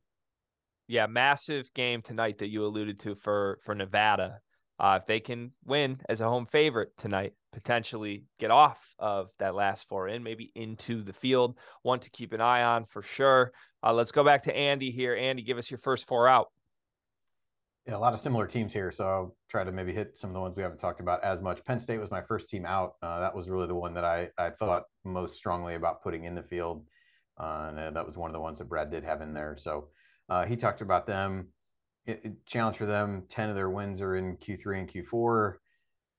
[0.88, 4.40] yeah, massive game tonight that you alluded to for for Nevada.
[4.84, 9.56] Uh, if they can win as a home favorite tonight, potentially get off of that
[9.56, 11.58] last four in, maybe into the field.
[11.84, 13.54] One to keep an eye on for sure.
[13.82, 15.16] Uh, let's go back to Andy here.
[15.16, 16.48] Andy, give us your first four out.
[17.88, 18.92] Yeah, a lot of similar teams here.
[18.92, 21.42] So I'll try to maybe hit some of the ones we haven't talked about as
[21.42, 21.64] much.
[21.64, 22.96] Penn State was my first team out.
[23.02, 26.36] Uh, that was really the one that I, I thought most strongly about putting in
[26.36, 26.86] the field.
[27.38, 29.56] Uh, and that was one of the ones that Brad did have in there.
[29.56, 29.88] So
[30.28, 31.54] uh, he talked about them.
[32.46, 33.24] Challenge for them.
[33.30, 35.54] Ten of their wins are in Q3 and Q4.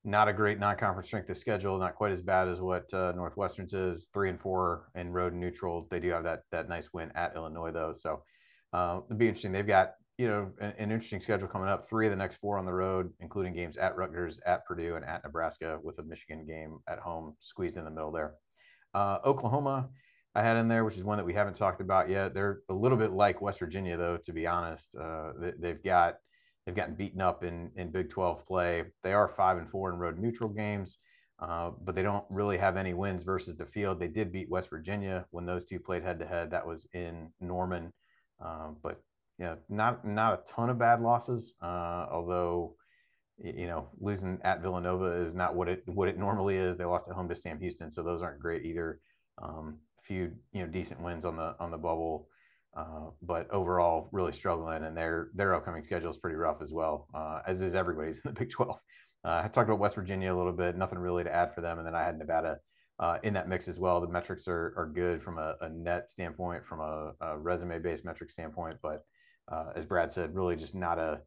[0.06, 1.78] Not a great non-conference strength of schedule.
[1.78, 4.08] Not quite as bad as what uh, Northwestern's is.
[4.12, 5.86] Three and four in road and neutral.
[5.90, 7.92] They do have that that nice win at Illinois though.
[7.92, 8.22] So
[8.72, 9.52] uh, it'll be interesting.
[9.52, 11.86] They've got you know an, an, interesting schedule coming up.
[11.86, 15.04] Three of the next four on the road, including games at Rutgers, at Purdue, and
[15.04, 18.34] at Nebraska, with a Michigan game at home squeezed in the middle there.
[18.94, 19.88] Uh, Oklahoma
[20.34, 22.34] I had in there, which is one that we haven't talked about yet.
[22.34, 24.16] They're a little bit like West Virginia, though.
[24.16, 26.14] To be honest, uh, they, have got
[26.66, 28.84] they've gotten beaten up in in Big Twelve play.
[29.02, 30.98] They are five and four in road neutral games,
[31.38, 34.00] uh, but they don't really have any wins versus the field.
[34.00, 36.50] They did beat West Virginia when those two played head to head.
[36.50, 37.92] That was in Norman,
[38.44, 39.00] um, but
[39.38, 41.54] yeah, not not a ton of bad losses.
[41.62, 42.74] Uh, although
[43.38, 46.76] you know losing at Villanova is not what it what it normally is.
[46.76, 48.98] They lost at home to Sam Houston, so those aren't great either.
[49.40, 52.28] Um, few you know decent wins on the on the bubble,
[52.76, 54.84] uh, but overall really struggling.
[54.84, 58.32] And their their upcoming schedule is pretty rough as well, uh, as is everybody's in
[58.32, 58.80] the Big Twelve.
[59.24, 60.76] Uh, I talked about West Virginia a little bit.
[60.76, 62.58] Nothing really to add for them, and then I had Nevada.
[63.00, 66.08] Uh, in that mix as well, the metrics are, are good from a, a net
[66.08, 68.76] standpoint, from a, a resume based metric standpoint.
[68.82, 69.00] But
[69.50, 71.20] uh, as Brad said, really just not a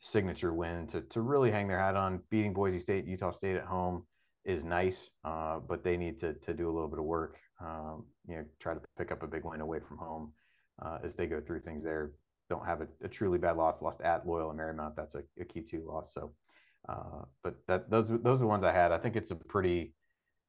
[0.00, 2.22] signature win to, to really hang their hat on.
[2.28, 4.04] Beating Boise State, Utah State at home
[4.44, 8.04] is nice, uh, but they need to, to do a little bit of work um,
[8.26, 10.32] you know, try to pick up a big win away from home
[10.80, 12.12] uh, as they go through things there.
[12.48, 13.82] Don't have a, a, truly bad loss.
[13.82, 14.96] Lost at Loyola and Marymount.
[14.96, 16.12] That's a, a Q2 loss.
[16.12, 16.32] So,
[16.88, 18.92] uh, but that those those are the ones I had.
[18.92, 19.94] I think it's a pretty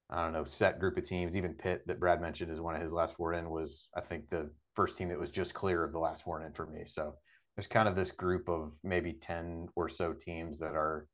[0.09, 1.37] I don't know, set group of teams.
[1.37, 4.29] Even Pitt, that Brad mentioned, is one of his last four in, was I think
[4.29, 6.83] the first team that was just clear of the last four in for me.
[6.85, 7.15] So
[7.55, 11.07] there's kind of this group of maybe 10 or so teams that are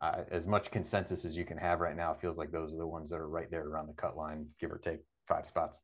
[0.00, 2.12] uh, as much consensus as you can have right now.
[2.12, 4.46] It feels like those are the ones that are right there around the cut line,
[4.60, 5.78] give or take five spots.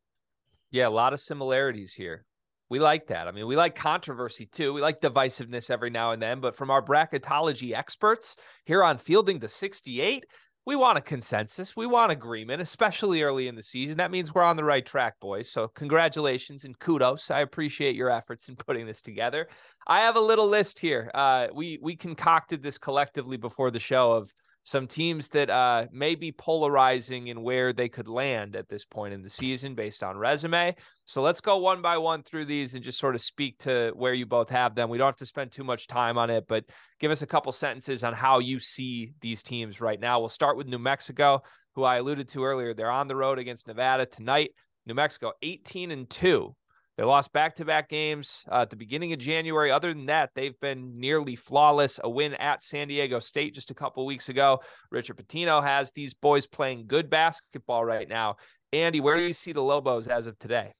[0.70, 2.24] Yeah, a lot of similarities here.
[2.70, 3.28] We like that.
[3.28, 4.72] I mean, we like controversy too.
[4.72, 6.40] We like divisiveness every now and then.
[6.40, 10.24] But from our bracketology experts here on Fielding the 68,
[10.66, 11.76] we want a consensus.
[11.76, 13.98] We want agreement, especially early in the season.
[13.98, 15.50] That means we're on the right track, boys.
[15.50, 17.30] So, congratulations and kudos.
[17.30, 19.48] I appreciate your efforts in putting this together.
[19.86, 21.10] I have a little list here.
[21.12, 24.32] Uh, we we concocted this collectively before the show of
[24.64, 29.12] some teams that uh, may be polarizing in where they could land at this point
[29.12, 30.74] in the season based on resume.
[31.04, 34.14] So let's go one by one through these and just sort of speak to where
[34.14, 34.88] you both have them.
[34.88, 36.64] We don't have to spend too much time on it, but
[36.98, 40.18] give us a couple sentences on how you see these teams right now.
[40.18, 41.42] We'll start with New Mexico,
[41.74, 42.72] who I alluded to earlier.
[42.72, 44.52] They're on the road against Nevada tonight.
[44.86, 46.56] New Mexico 18 and 2
[46.96, 49.70] they lost back to back games uh, at the beginning of January.
[49.72, 51.98] Other than that, they've been nearly flawless.
[52.04, 54.60] A win at San Diego State just a couple weeks ago.
[54.92, 58.36] Richard Pitino has these boys playing good basketball right now.
[58.72, 60.72] Andy, where do you see the Lobos as of today?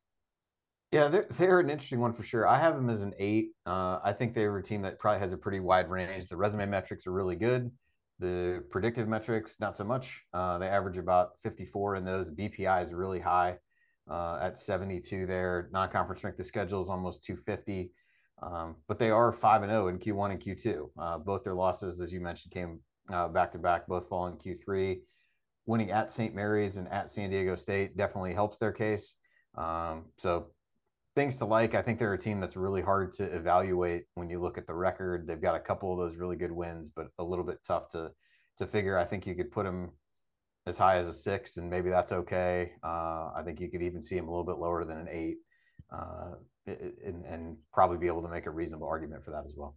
[0.92, 2.46] Yeah, they're, they're an interesting one for sure.
[2.46, 3.48] I have them as an eight.
[3.66, 6.28] Uh, I think they're a team that probably has a pretty wide range.
[6.28, 7.72] The resume metrics are really good.
[8.20, 10.24] The predictive metrics, not so much.
[10.32, 12.30] Uh, they average about 54 in those.
[12.30, 13.58] BPI is really high
[14.09, 15.68] uh, at 72 there.
[15.72, 17.90] Non-conference strength of schedule is almost 250.
[18.42, 20.88] Um, but they are 5 and 0 in Q1 and Q2.
[20.98, 25.00] Uh, both their losses, as you mentioned, came back to back, both fall in Q3.
[25.66, 26.34] Winning at St.
[26.34, 29.18] Mary's and at San Diego State definitely helps their case.
[29.57, 30.48] Um, so
[31.14, 31.74] things to like.
[31.74, 34.74] I think they're a team that's really hard to evaluate when you look at the
[34.74, 35.26] record.
[35.26, 38.11] They've got a couple of those really good wins, but a little bit tough to
[38.59, 38.98] to figure.
[38.98, 39.92] I think you could put them
[40.66, 42.72] as high as a six, and maybe that's okay.
[42.82, 45.36] Uh, I think you could even see him a little bit lower than an eight,
[45.92, 46.32] uh,
[46.66, 49.76] and, and probably be able to make a reasonable argument for that as well.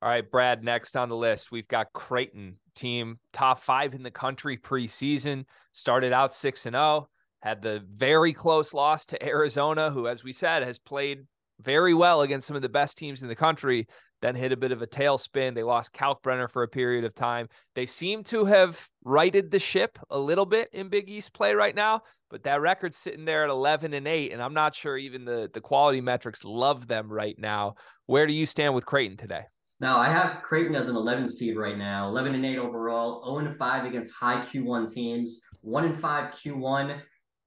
[0.00, 4.12] All right, Brad, next on the list, we've got Creighton team top five in the
[4.12, 5.44] country preseason.
[5.72, 7.08] Started out 6 and 0,
[7.42, 11.26] had the very close loss to Arizona, who, as we said, has played
[11.60, 13.88] very well against some of the best teams in the country,
[14.22, 15.56] then hit a bit of a tailspin.
[15.56, 17.48] They lost Kalkbrenner for a period of time.
[17.74, 21.74] They seem to have righted the ship a little bit in Big East play right
[21.74, 25.24] now, but that record's sitting there at 11 and 8, and I'm not sure even
[25.24, 27.74] the, the quality metrics love them right now.
[28.06, 29.42] Where do you stand with Creighton today?
[29.80, 33.46] Now I have Creighton as an 11 seed right now, 11 and 8 overall, 0
[33.46, 37.00] and 5 against high Q1 teams, 1 and 5 Q1.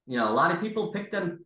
[0.08, 1.44] You know, a lot of people picked them.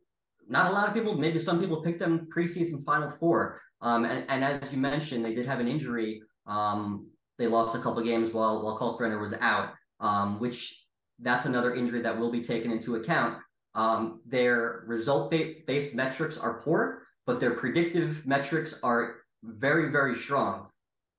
[0.47, 3.59] Not a lot of people, maybe some people picked them preseason Final Four.
[3.81, 6.21] Um, and, and as you mentioned, they did have an injury.
[6.45, 7.07] Um,
[7.39, 10.86] they lost a couple games while while Kalkbrenner was out, um, which
[11.19, 13.39] that's another injury that will be taken into account.
[13.73, 20.67] Um, their result based metrics are poor, but their predictive metrics are very, very strong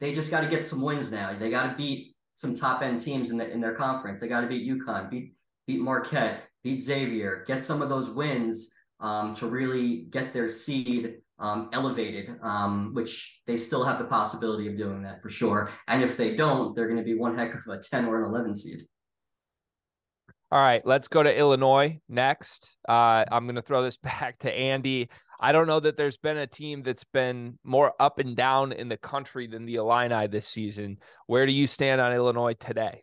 [0.00, 1.36] they just got to get some wins now.
[1.38, 4.20] They got to beat some top end teams in the, in their conference.
[4.20, 5.34] They got to beat UConn, beat
[5.66, 11.16] beat Marquette, beat Xavier, get some of those wins um, to really get their seed
[11.38, 15.70] um, elevated, um, which they still have the possibility of doing that for sure.
[15.88, 18.30] And if they don't, they're going to be one heck of a 10 or an
[18.30, 18.82] 11 seed.
[20.52, 22.76] All right, let's go to Illinois next.
[22.88, 25.08] Uh, I'm going to throw this back to Andy.
[25.40, 28.88] I don't know that there's been a team that's been more up and down in
[28.88, 30.98] the country than the Illini this season.
[31.26, 33.02] Where do you stand on Illinois today?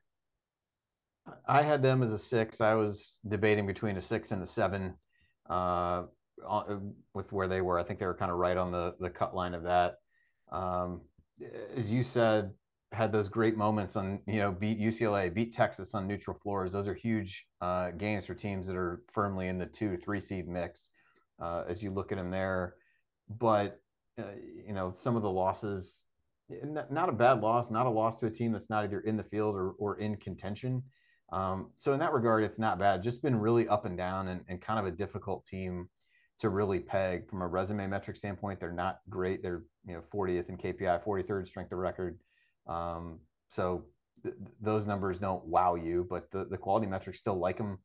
[1.48, 2.60] I had them as a six.
[2.60, 4.96] I was debating between a six and a seven
[5.50, 6.04] uh,
[7.14, 7.80] with where they were.
[7.80, 9.96] I think they were kind of right on the the cut line of that.
[10.52, 11.02] Um,
[11.76, 12.52] as you said,
[12.92, 16.74] had those great moments on you know beat UCLA, beat Texas on neutral floors.
[16.74, 20.48] Those are huge uh, games for teams that are firmly in the two three seed
[20.48, 20.92] mix
[21.42, 22.76] uh, as you look at him there.
[23.30, 23.80] But
[24.18, 24.24] uh,
[24.68, 26.06] you know, some of the losses,
[26.50, 29.24] not a bad loss, not a loss to a team that's not either in the
[29.24, 30.84] field or, or in contention.
[31.32, 33.02] Um, so in that regard, it's not bad.
[33.02, 35.90] Just been really up and down and, and kind of a difficult team
[36.40, 38.60] to really peg from a resume metric standpoint.
[38.60, 39.42] They're not great.
[39.42, 42.20] They're you know 40th in KPI, 43rd strength of record.
[42.68, 43.20] Um,
[43.50, 43.86] so
[44.22, 47.80] th- those numbers don't wow you, but the, the quality metrics still like them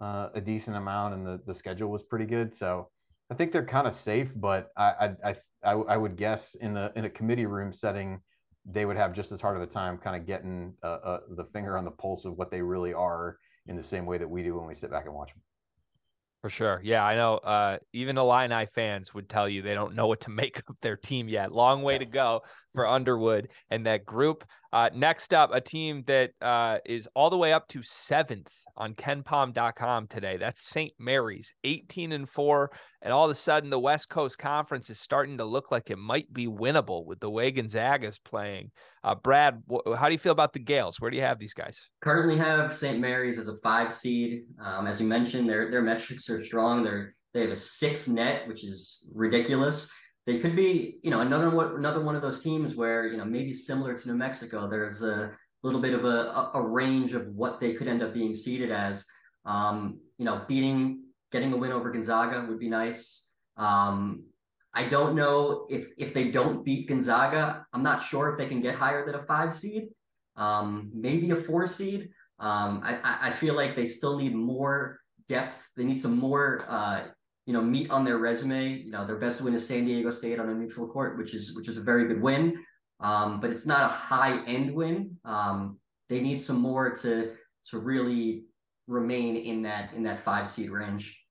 [0.00, 2.54] uh, a decent amount, and the the schedule was pretty good.
[2.54, 2.88] So
[3.30, 5.34] I think they're kind of safe, but I I,
[5.64, 8.20] I I would guess in a in a committee room setting,
[8.64, 11.44] they would have just as hard of a time kind of getting uh, uh, the
[11.44, 13.36] finger on the pulse of what they really are
[13.66, 15.42] in the same way that we do when we sit back and watch them.
[16.42, 16.80] For sure.
[16.82, 17.36] Yeah, I know.
[17.36, 20.96] Uh, even Illini fans would tell you they don't know what to make of their
[20.96, 21.52] team yet.
[21.52, 22.42] Long way to go
[22.74, 24.44] for Underwood and that group.
[24.72, 28.94] Uh, next up, a team that uh, is all the way up to seventh on
[28.94, 30.38] kenpom.com today.
[30.38, 30.92] That's St.
[30.98, 32.70] Mary's, 18 and 4.
[33.02, 35.98] And all of a sudden, the West Coast Conference is starting to look like it
[35.98, 38.70] might be winnable with the way Gonzaga's playing.
[39.04, 41.00] Uh, Brad, wh- how do you feel about the Gaels?
[41.00, 41.90] Where do you have these guys?
[42.00, 42.98] Currently have St.
[42.98, 44.44] Mary's as a five seed.
[44.64, 46.82] Um, as you mentioned, their their metrics are strong.
[46.82, 49.92] They're they have a six net, which is ridiculous.
[50.26, 53.24] They could be, you know, another one another one of those teams where you know
[53.24, 54.68] maybe similar to New Mexico.
[54.68, 58.34] There's a little bit of a, a range of what they could end up being
[58.34, 59.06] seeded as.
[59.44, 61.02] Um, you know, beating
[61.32, 63.32] getting a win over Gonzaga would be nice.
[63.56, 64.24] Um,
[64.74, 68.60] I don't know if if they don't beat Gonzaga, I'm not sure if they can
[68.60, 69.88] get higher than a five seed,
[70.36, 72.10] um, maybe a four seed.
[72.38, 75.70] Um, I, I feel like they still need more depth.
[75.76, 77.02] They need some more, uh,
[77.46, 78.68] you know, meat on their resume.
[78.68, 81.56] You know, their best win is San Diego State on a neutral court, which is
[81.56, 82.64] which is a very good win,
[83.00, 85.16] um, but it's not a high end win.
[85.24, 85.78] Um,
[86.08, 87.32] they need some more to
[87.66, 88.44] to really
[88.86, 91.24] remain in that in that five seed range.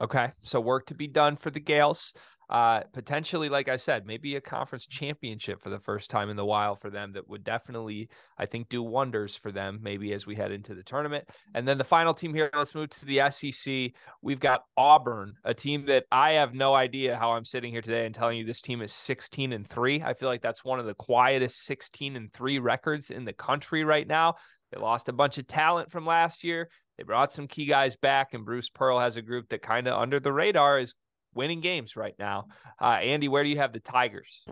[0.00, 0.32] Okay.
[0.42, 2.12] So work to be done for the Gaels.
[2.50, 6.46] Uh, potentially, like I said, maybe a conference championship for the first time in the
[6.46, 10.34] while for them that would definitely, I think, do wonders for them, maybe as we
[10.34, 11.28] head into the tournament.
[11.54, 13.92] And then the final team here, let's move to the SEC.
[14.22, 18.06] We've got Auburn, a team that I have no idea how I'm sitting here today
[18.06, 20.00] and telling you this team is 16 and three.
[20.02, 23.84] I feel like that's one of the quietest 16 and three records in the country
[23.84, 24.36] right now.
[24.72, 26.68] They lost a bunch of talent from last year.
[26.96, 30.00] They brought some key guys back, and Bruce Pearl has a group that kind of
[30.00, 30.94] under the radar is
[31.38, 32.48] winning games right now.
[32.82, 34.44] Uh, Andy, where do you have the Tigers?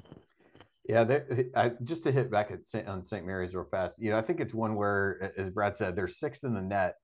[0.88, 1.18] Yeah,
[1.56, 3.26] I, just to hit back St, on St.
[3.26, 4.00] Mary's real fast.
[4.00, 6.94] You know, I think it's one where, as Brad said, they're sixth in the net.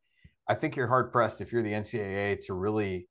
[0.49, 3.09] I think you're hard pressed if you're the NCAA to really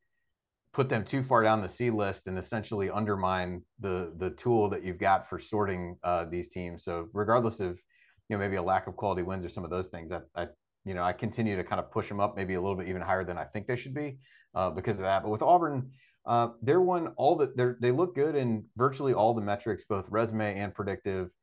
[0.72, 4.84] put them too far down the seed list and essentially undermine the the tool that
[4.84, 6.86] you've got for sorting uh, these teams.
[6.86, 7.82] So regardless of
[8.30, 10.48] you know maybe a lack of quality wins or some of those things, I, I
[10.86, 13.02] you know, I continue to kind of push them up, maybe a little bit even
[13.02, 14.18] higher than I think they should be
[14.56, 15.24] uh, because of that.
[15.24, 15.92] But with Auburn,
[16.26, 20.56] uh, they're one all that they look good in virtually all the metrics, both resume
[20.56, 21.34] and predictive.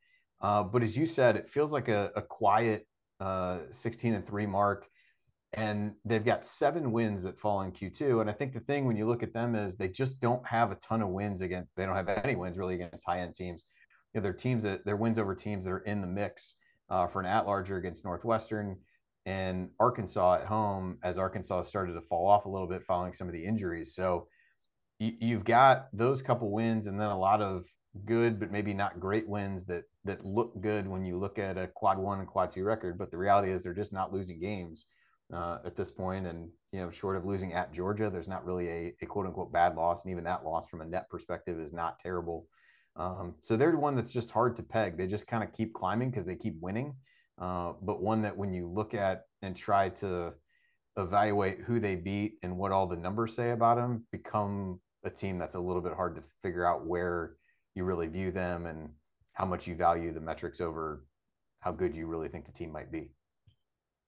[0.41, 2.87] Uh, but as you said, it feels like a, a quiet
[3.20, 4.87] uh, 16 and three mark,
[5.55, 8.20] and they've got seven wins that fall in Q2.
[8.20, 10.70] And I think the thing when you look at them is they just don't have
[10.70, 11.74] a ton of wins against.
[11.76, 13.64] They don't have any wins really against high end teams.
[14.14, 16.57] You know, they're teams that they're wins over teams that are in the mix
[16.89, 18.76] uh, for an at larger against Northwestern
[19.26, 23.26] and Arkansas at home as Arkansas started to fall off a little bit following some
[23.26, 23.95] of the injuries.
[23.95, 24.29] So
[24.99, 27.64] you, have got those couple wins and then a lot of
[28.05, 31.68] good but maybe not great wins that that look good when you look at a
[31.74, 32.99] quad one and quad two record.
[32.99, 34.86] But the reality is they're just not losing games
[35.32, 38.68] uh, at this point, and you know, short of losing at Georgia, there's not really
[38.68, 41.72] a, a quote unquote bad loss, and even that loss from a net perspective is
[41.72, 42.46] not terrible.
[42.96, 44.99] Um, so they're the one that's just hard to peg.
[44.99, 46.94] They just kind of keep climbing because they keep winning.
[47.38, 50.34] Uh, but one that when you look at and try to
[50.96, 55.39] evaluate who they beat and what all the numbers say about them, become a team
[55.39, 57.35] that's a little bit hard to figure out where
[57.75, 58.91] you really view them and
[59.33, 61.05] how much you value the metrics over
[61.61, 63.11] how good you really think the team might be.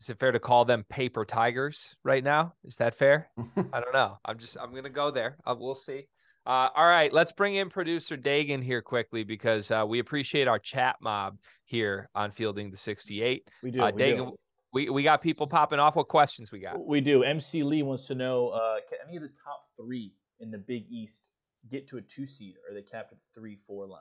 [0.01, 2.55] Is it fair to call them paper tigers right now?
[2.65, 3.29] Is that fair?
[3.73, 4.19] I don't know.
[4.25, 5.37] I'm just I'm gonna go there.
[5.47, 6.07] Uh, we'll see.
[6.47, 10.59] Uh, all right, let's bring in producer Dagan here quickly because uh, we appreciate our
[10.59, 13.47] chat mob here on Fielding the 68.
[13.63, 13.83] We do.
[13.83, 14.37] Uh, we Dagan, do.
[14.73, 15.97] We, we got people popping off.
[15.97, 16.85] What questions we got?
[16.85, 17.25] We do.
[17.25, 20.87] MC Lee wants to know uh, can any of the top three in the Big
[20.91, 21.31] East
[21.69, 24.01] get to a two seed or are they capped at the three four line?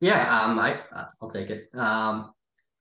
[0.00, 0.80] Yeah, um, I
[1.22, 1.68] I'll take it.
[1.74, 2.32] Um,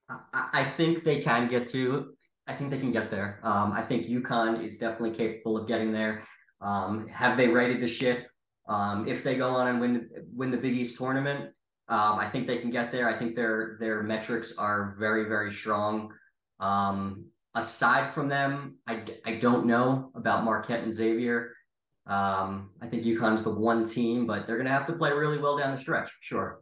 [0.09, 2.15] I, I think they can get to
[2.47, 3.39] I think they can get there.
[3.43, 6.23] Um, I think UConn is definitely capable of getting there.
[6.59, 8.27] Um, have they righted the ship?
[8.67, 11.51] Um, if they go on and win win the Big East tournament,
[11.87, 13.07] um, I think they can get there.
[13.09, 16.13] I think their their metrics are very very strong.
[16.59, 17.25] Um,
[17.55, 21.53] aside from them, I, I don't know about Marquette and Xavier.
[22.05, 25.37] Um, I think UConn's the one team, but they're going to have to play really
[25.37, 26.61] well down the stretch for sure.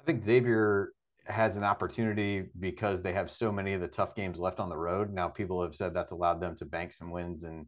[0.00, 0.92] I think Xavier
[1.26, 4.76] has an opportunity because they have so many of the tough games left on the
[4.76, 5.12] road.
[5.12, 7.66] Now, people have said that's allowed them to bank some wins and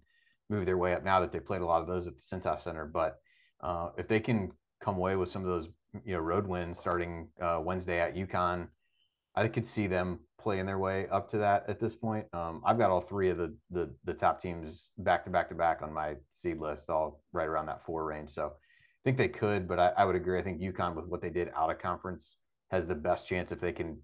[0.49, 2.61] move their way up now that they played a lot of those at the Cintas
[2.61, 2.87] Center.
[2.87, 3.17] But
[3.61, 5.69] uh, if they can come away with some of those
[6.05, 8.69] you know road wins starting uh, Wednesday at UConn.
[9.35, 12.27] I could see them playing their way up to that at this point.
[12.33, 15.55] Um, I've got all three of the, the the top teams back to back to
[15.55, 18.31] back on my seed list, all right around that four range.
[18.31, 20.39] So I think they could, but I, I would agree.
[20.39, 22.39] I think UConn with what they did out of conference
[22.71, 23.99] has the best chance if they can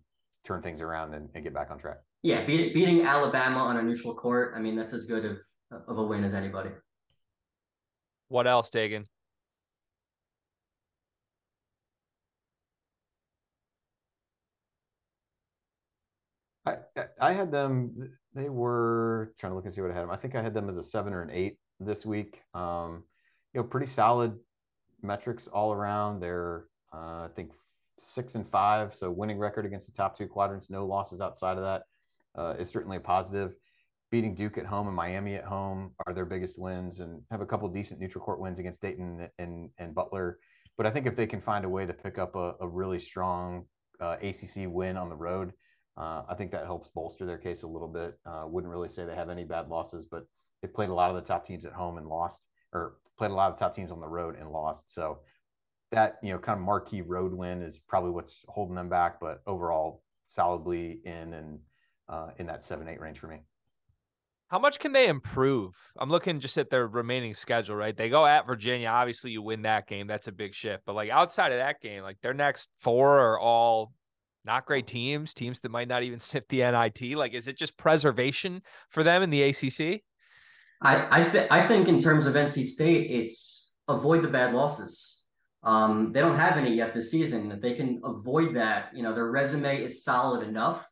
[0.44, 1.98] turn things around and, and get back on track.
[2.22, 4.54] Yeah, beat, beating Alabama on a neutral court.
[4.56, 5.40] I mean, that's as good of
[5.88, 6.70] of a win as anybody.
[8.28, 9.06] What else, Dagan?
[16.66, 16.76] I
[17.20, 18.10] I had them.
[18.34, 20.10] They were trying to look and see what I had them.
[20.10, 22.42] I think I had them as a seven or an eight this week.
[22.54, 23.04] Um,
[23.52, 24.38] you know, pretty solid
[25.02, 26.20] metrics all around.
[26.20, 27.52] They're uh, I think
[27.98, 30.70] six and five, so winning record against the top two quadrants.
[30.70, 31.82] No losses outside of that
[32.34, 33.54] uh, is certainly a positive.
[34.10, 37.46] Beating Duke at home and Miami at home are their biggest wins, and have a
[37.46, 40.38] couple decent neutral court wins against Dayton and and Butler.
[40.76, 42.98] But I think if they can find a way to pick up a, a really
[42.98, 43.66] strong
[44.00, 45.52] uh, ACC win on the road,
[45.96, 48.18] I think that helps bolster their case a little bit.
[48.26, 50.26] Uh, wouldn't really say they have any bad losses, but
[50.60, 53.34] they played a lot of the top teams at home and lost, or played a
[53.34, 54.92] lot of top teams on the road and lost.
[54.92, 55.20] So
[55.92, 59.20] that you know kind of marquee road win is probably what's holding them back.
[59.20, 61.58] But overall, solidly in and
[62.08, 63.40] uh, in that seven eight range for me.
[64.48, 65.74] How much can they improve?
[65.96, 67.96] I'm looking just at their remaining schedule, right?
[67.96, 68.88] They go at Virginia.
[68.88, 70.06] Obviously, you win that game.
[70.06, 70.84] That's a big shift.
[70.84, 73.94] But like outside of that game, like their next four are all
[74.44, 77.16] not great teams, teams that might not even sniff the NIT?
[77.16, 80.02] Like, is it just preservation for them in the ACC?
[80.82, 85.26] I I, th- I think in terms of NC State, it's avoid the bad losses.
[85.62, 87.50] Um, they don't have any yet this season.
[87.50, 90.86] If they can avoid that, you know, their resume is solid enough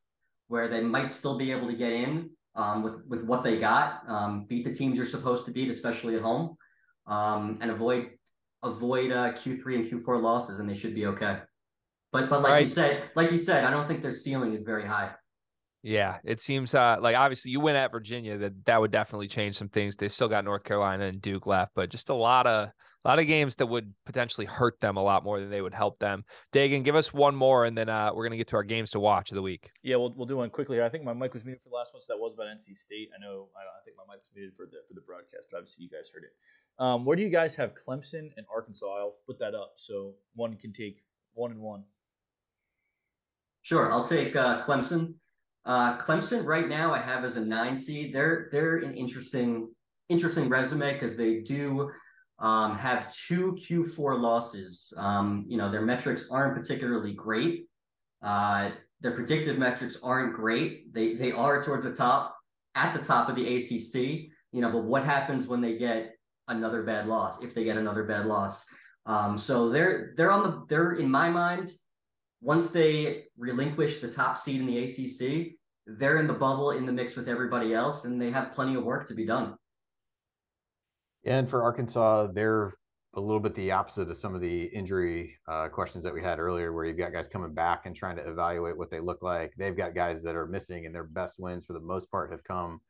[0.49, 4.03] where they might still be able to get in um, with with what they got,
[4.09, 6.57] um, beat the teams you're supposed to beat, especially at home,
[7.07, 8.11] um, and avoid
[8.63, 11.39] avoid uh, Q3 and Q4 losses, and they should be okay.
[12.13, 12.61] But but like right.
[12.61, 15.13] you said, like you said, I don't think their ceiling is very high.
[15.83, 19.57] Yeah, it seems uh, like obviously you win at Virginia that that would definitely change
[19.57, 19.97] some things.
[19.97, 22.69] They still got North Carolina and Duke left, but just a lot of
[23.05, 25.75] a lot of games that would potentially hurt them a lot more than they would
[25.75, 26.25] help them.
[26.53, 29.01] Dagan, give us one more, and then uh, we're gonna get to our games to
[29.01, 29.73] watch of the week.
[29.83, 30.85] Yeah, we'll, we'll do one quickly here.
[30.85, 32.77] I think my mic was muted for the last one, so that was about NC
[32.77, 33.09] State.
[33.17, 35.57] I know I, I think my mic was muted for the for the broadcast, but
[35.57, 36.35] obviously you guys heard it.
[36.79, 38.87] Um, where do you guys have Clemson and Arkansas?
[38.87, 41.03] I'll split that up so one can take
[41.35, 41.85] one and one.
[43.63, 45.15] Sure, I'll take uh, Clemson.
[45.65, 48.13] Uh, Clemson right now I have as a nine seed.
[48.13, 49.69] They're they're an interesting
[50.09, 51.91] interesting resume because they do
[52.41, 54.93] um, have two Q4 losses.
[54.99, 57.67] Um, you know their metrics aren't particularly great.
[58.21, 60.93] Uh, their predictive metrics aren't great.
[60.93, 62.37] They they are towards the top
[62.75, 64.31] at the top of the ACC.
[64.51, 66.17] You know, but what happens when they get
[66.49, 67.43] another bad loss?
[67.43, 68.67] If they get another bad loss,
[69.07, 71.69] um, so they're they're on the they're in my mind
[72.43, 75.53] once they relinquish the top seed in the ACC,
[75.87, 78.85] they're in the bubble in the mix with everybody else, and they have plenty of
[78.85, 79.55] work to be done.
[81.25, 82.75] And for Arkansas, they're
[83.15, 86.41] a little bit the opposite of some of the injury uh, questions that we had
[86.41, 89.55] earlier, where you've got guys coming back and trying to evaluate what they look like.
[89.57, 92.43] They've got guys that are missing, and their best wins for the most part have
[92.43, 92.81] come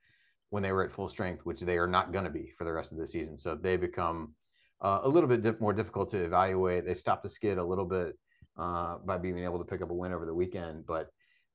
[0.49, 2.73] when they were at full strength, which they are not going to be for the
[2.73, 3.37] rest of the season.
[3.37, 4.35] So they become
[4.81, 6.87] uh, a little bit more difficult to evaluate.
[6.87, 8.17] They stop the skid a little bit
[8.59, 10.87] uh, by being able to pick up a win over the weekend.
[10.87, 11.09] But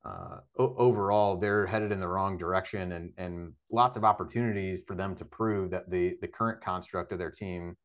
[0.04, 4.94] uh, o- overall, they're headed in the wrong direction, and and lots of opportunities for
[4.94, 7.76] them to prove that the the current construct of their team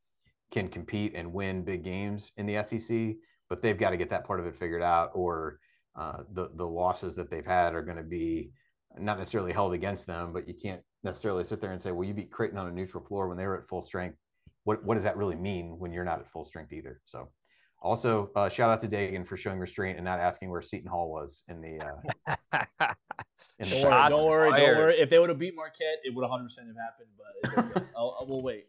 [0.52, 3.16] can compete and win big games in the SEC.
[3.50, 5.60] But they've got to get that part of it figured out, or
[5.96, 8.52] uh, the the losses that they've had are going to be
[8.98, 10.34] not necessarily held against them.
[10.34, 13.04] But you can't necessarily sit there and say, "Well, you beat Creighton on a neutral
[13.04, 14.18] floor when they were at full strength."
[14.64, 17.02] What what does that really mean when you're not at full strength either?
[17.06, 17.30] So
[17.84, 21.12] also, uh, shout out to Dagan for showing restraint and not asking where Seton Hall
[21.12, 21.80] was in the.
[21.82, 22.64] Uh,
[23.60, 24.96] in the don't, worry, don't worry, don't worry.
[24.96, 27.10] If they would have beat Marquette, it would 100 percent have happened.
[27.18, 27.88] But okay.
[27.98, 28.68] I'll, I will wait.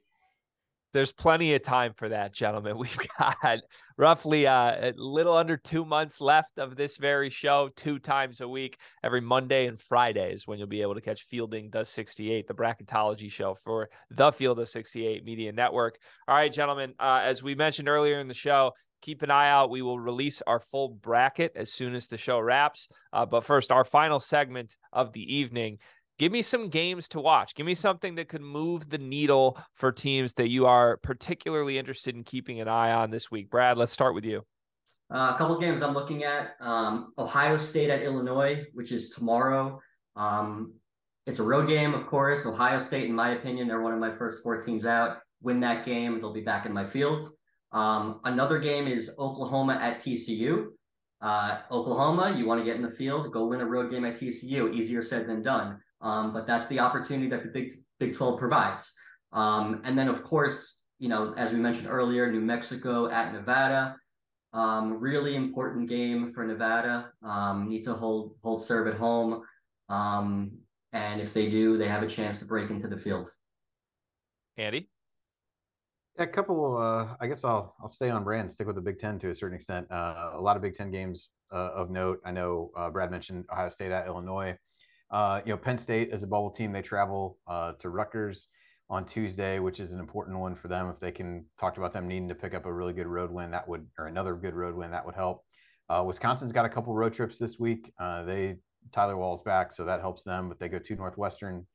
[0.93, 2.79] There's plenty of time for that, gentlemen.
[2.79, 3.61] We've got
[3.97, 8.49] roughly uh, a little under two months left of this very show, two times a
[8.49, 12.55] week, every Monday and Fridays, when you'll be able to catch Fielding the 68, the
[12.55, 15.99] bracketology show for the Field of 68 Media Network.
[16.29, 18.73] All right, gentlemen, uh, as we mentioned earlier in the show,
[19.05, 19.71] keep an eye out.
[19.71, 22.89] We will release our full bracket as soon as the show wraps.
[23.13, 25.79] Uh, but first, our final segment of the evening.
[26.19, 27.55] Give me some games to watch.
[27.55, 32.15] Give me something that could move the needle for teams that you are particularly interested
[32.15, 33.51] in keeping an eye on this week.
[33.51, 34.43] Brad, let's start with you.
[35.13, 39.81] Uh, a couple games I'm looking at um, Ohio State at Illinois, which is tomorrow.
[40.17, 40.75] Um,
[41.27, 42.47] it's a road game, of course.
[42.47, 45.19] Ohio State, in my opinion, they're one of my first four teams out.
[45.43, 47.29] Win that game, they'll be back in my field.
[47.75, 50.69] Um, another game is Oklahoma at TCU.
[51.21, 54.15] Uh, Oklahoma, you want to get in the field, go win a road game at
[54.15, 54.73] TCU.
[54.73, 55.81] Easier said than done.
[56.01, 58.97] Um, but that's the opportunity that the Big Big 12 provides.
[59.33, 63.97] Um, and then, of course, you know, as we mentioned earlier, New Mexico at Nevada.
[64.53, 67.11] Um, really important game for Nevada.
[67.25, 69.43] Um, need to hold hold serve at home,
[69.89, 70.53] um,
[70.93, 73.29] and if they do, they have a chance to break into the field.
[74.57, 74.89] Andy,
[76.19, 76.79] a couple.
[76.79, 79.35] Uh, I guess I'll I'll stay on brand, stick with the Big Ten to a
[79.35, 79.91] certain extent.
[79.91, 82.21] Uh, a lot of Big Ten games uh, of note.
[82.25, 84.57] I know uh, Brad mentioned Ohio State at Illinois.
[85.11, 86.73] Uh, you know, Penn State is a bubble team.
[86.73, 88.49] They travel uh, to Rutgers
[88.91, 90.89] on Tuesday, which is an important one for them.
[90.91, 93.51] If they can talk about them needing to pick up a really good road win,
[93.51, 95.45] that would, or another good road win, that would help.
[96.05, 97.93] Wisconsin's got a couple road trips this week.
[97.99, 98.57] They
[98.93, 100.49] Tyler Wahl's back, so that helps them.
[100.49, 101.67] But they go to Northwestern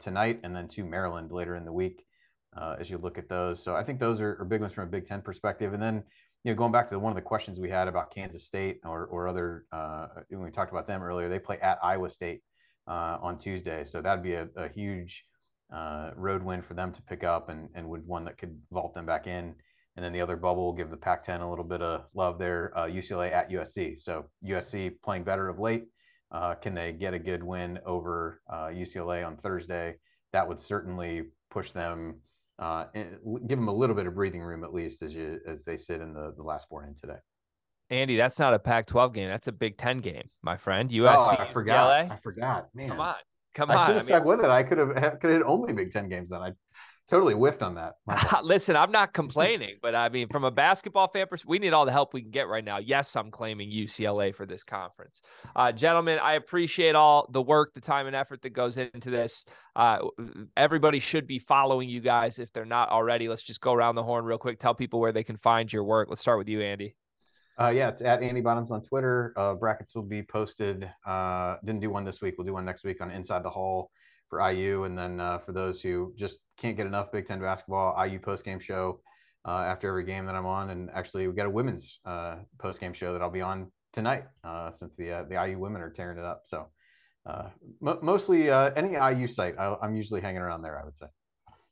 [0.00, 2.04] tonight, and then to Maryland later in the week.
[2.56, 4.84] Uh, as you look at those, so I think those are, are, big ones from
[4.84, 5.72] a Big Ten perspective.
[5.72, 6.04] And then,
[6.44, 8.78] you know, going back to the, one of the questions we had about Kansas State
[8.84, 12.42] or or other uh, when we talked about them earlier, they play at Iowa State
[12.86, 15.24] uh, on Tuesday, so that'd be a, a huge
[15.72, 18.94] uh, road win for them to pick up and, and would one that could vault
[18.94, 19.54] them back in.
[19.96, 22.38] And then the other bubble will give the Pac 10 a little bit of love
[22.38, 22.76] there.
[22.76, 24.00] Uh, UCLA at USC.
[24.00, 25.84] So USC playing better of late.
[26.32, 29.96] Uh, can they get a good win over uh, UCLA on Thursday?
[30.32, 32.16] That would certainly push them,
[32.58, 35.76] uh, give them a little bit of breathing room at least as you as they
[35.76, 37.18] sit in the, the last four in today.
[37.90, 39.28] Andy, that's not a Pac-12 game.
[39.28, 40.88] That's a Big Ten game, my friend.
[40.90, 41.16] USC.
[41.16, 42.10] Oh, I forgot.
[42.10, 42.68] I forgot.
[42.74, 43.14] Man, come on.
[43.54, 43.76] Come on.
[43.76, 44.50] I should have I stuck with it.
[44.50, 46.40] I could have could have only Big Ten games then.
[46.40, 46.52] I
[47.08, 47.94] totally whiffed on that.
[48.44, 51.84] Listen, I'm not complaining, but I mean, from a basketball fan perspective, we need all
[51.84, 52.78] the help we can get right now.
[52.78, 55.22] Yes, I'm claiming UCLA for this conference.
[55.54, 59.44] Uh, gentlemen, I appreciate all the work, the time, and effort that goes into this.
[59.76, 59.98] Uh,
[60.56, 63.28] everybody should be following you guys if they're not already.
[63.28, 64.58] Let's just go around the horn real quick.
[64.58, 66.08] Tell people where they can find your work.
[66.08, 66.94] Let's start with you, Andy.
[67.56, 69.32] Uh, yeah, it's at Andy Bottoms on Twitter.
[69.36, 70.90] Uh, brackets will be posted.
[71.06, 72.34] Uh, didn't do one this week.
[72.36, 73.90] We'll do one next week on Inside the Hall
[74.34, 74.84] for IU.
[74.84, 78.44] And then uh, for those who just can't get enough Big Ten basketball, IU post
[78.44, 79.00] game show
[79.46, 80.70] uh, after every game that I'm on.
[80.70, 84.24] And actually, we got a women's uh, post game show that I'll be on tonight
[84.72, 86.42] since the the IU women are tearing it up.
[86.44, 86.66] So
[87.28, 90.80] m- mostly any IU site, I- I'm usually hanging around there.
[90.80, 91.06] I would say.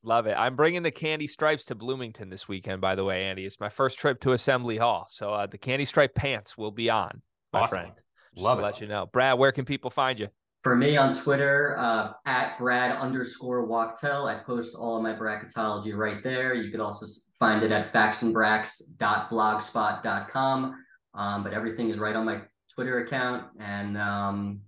[0.05, 0.35] Love it.
[0.37, 3.45] I'm bringing the candy stripes to Bloomington this weekend, by the way, Andy.
[3.45, 5.07] It's my first trip to Assembly Hall.
[5.09, 7.79] So uh, the candy stripe pants will be on, my awesome.
[7.79, 7.93] friend.
[8.35, 8.67] Just Love to it.
[8.67, 9.07] let you know.
[9.07, 10.27] Brad, where can people find you?
[10.63, 15.97] For me on Twitter, uh, at Brad underscore Wachtel, I post all of my bracketology
[15.97, 16.55] right there.
[16.55, 17.05] You could also
[17.37, 20.85] find it at factsandbracks.blogspot.com.
[21.15, 22.43] Um, but everything is right on my
[22.73, 23.49] Twitter account.
[23.59, 24.61] And um,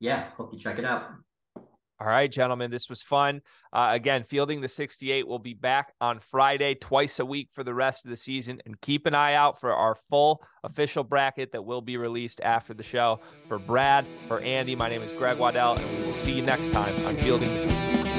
[0.00, 1.12] yeah, hope you check it out.
[1.98, 3.40] All right, gentlemen, this was fun.
[3.72, 7.72] Uh, again, Fielding the 68 will be back on Friday, twice a week for the
[7.72, 8.60] rest of the season.
[8.66, 12.74] And keep an eye out for our full official bracket that will be released after
[12.74, 13.20] the show.
[13.48, 16.70] For Brad, for Andy, my name is Greg Waddell, and we will see you next
[16.70, 18.15] time on Fielding the 68.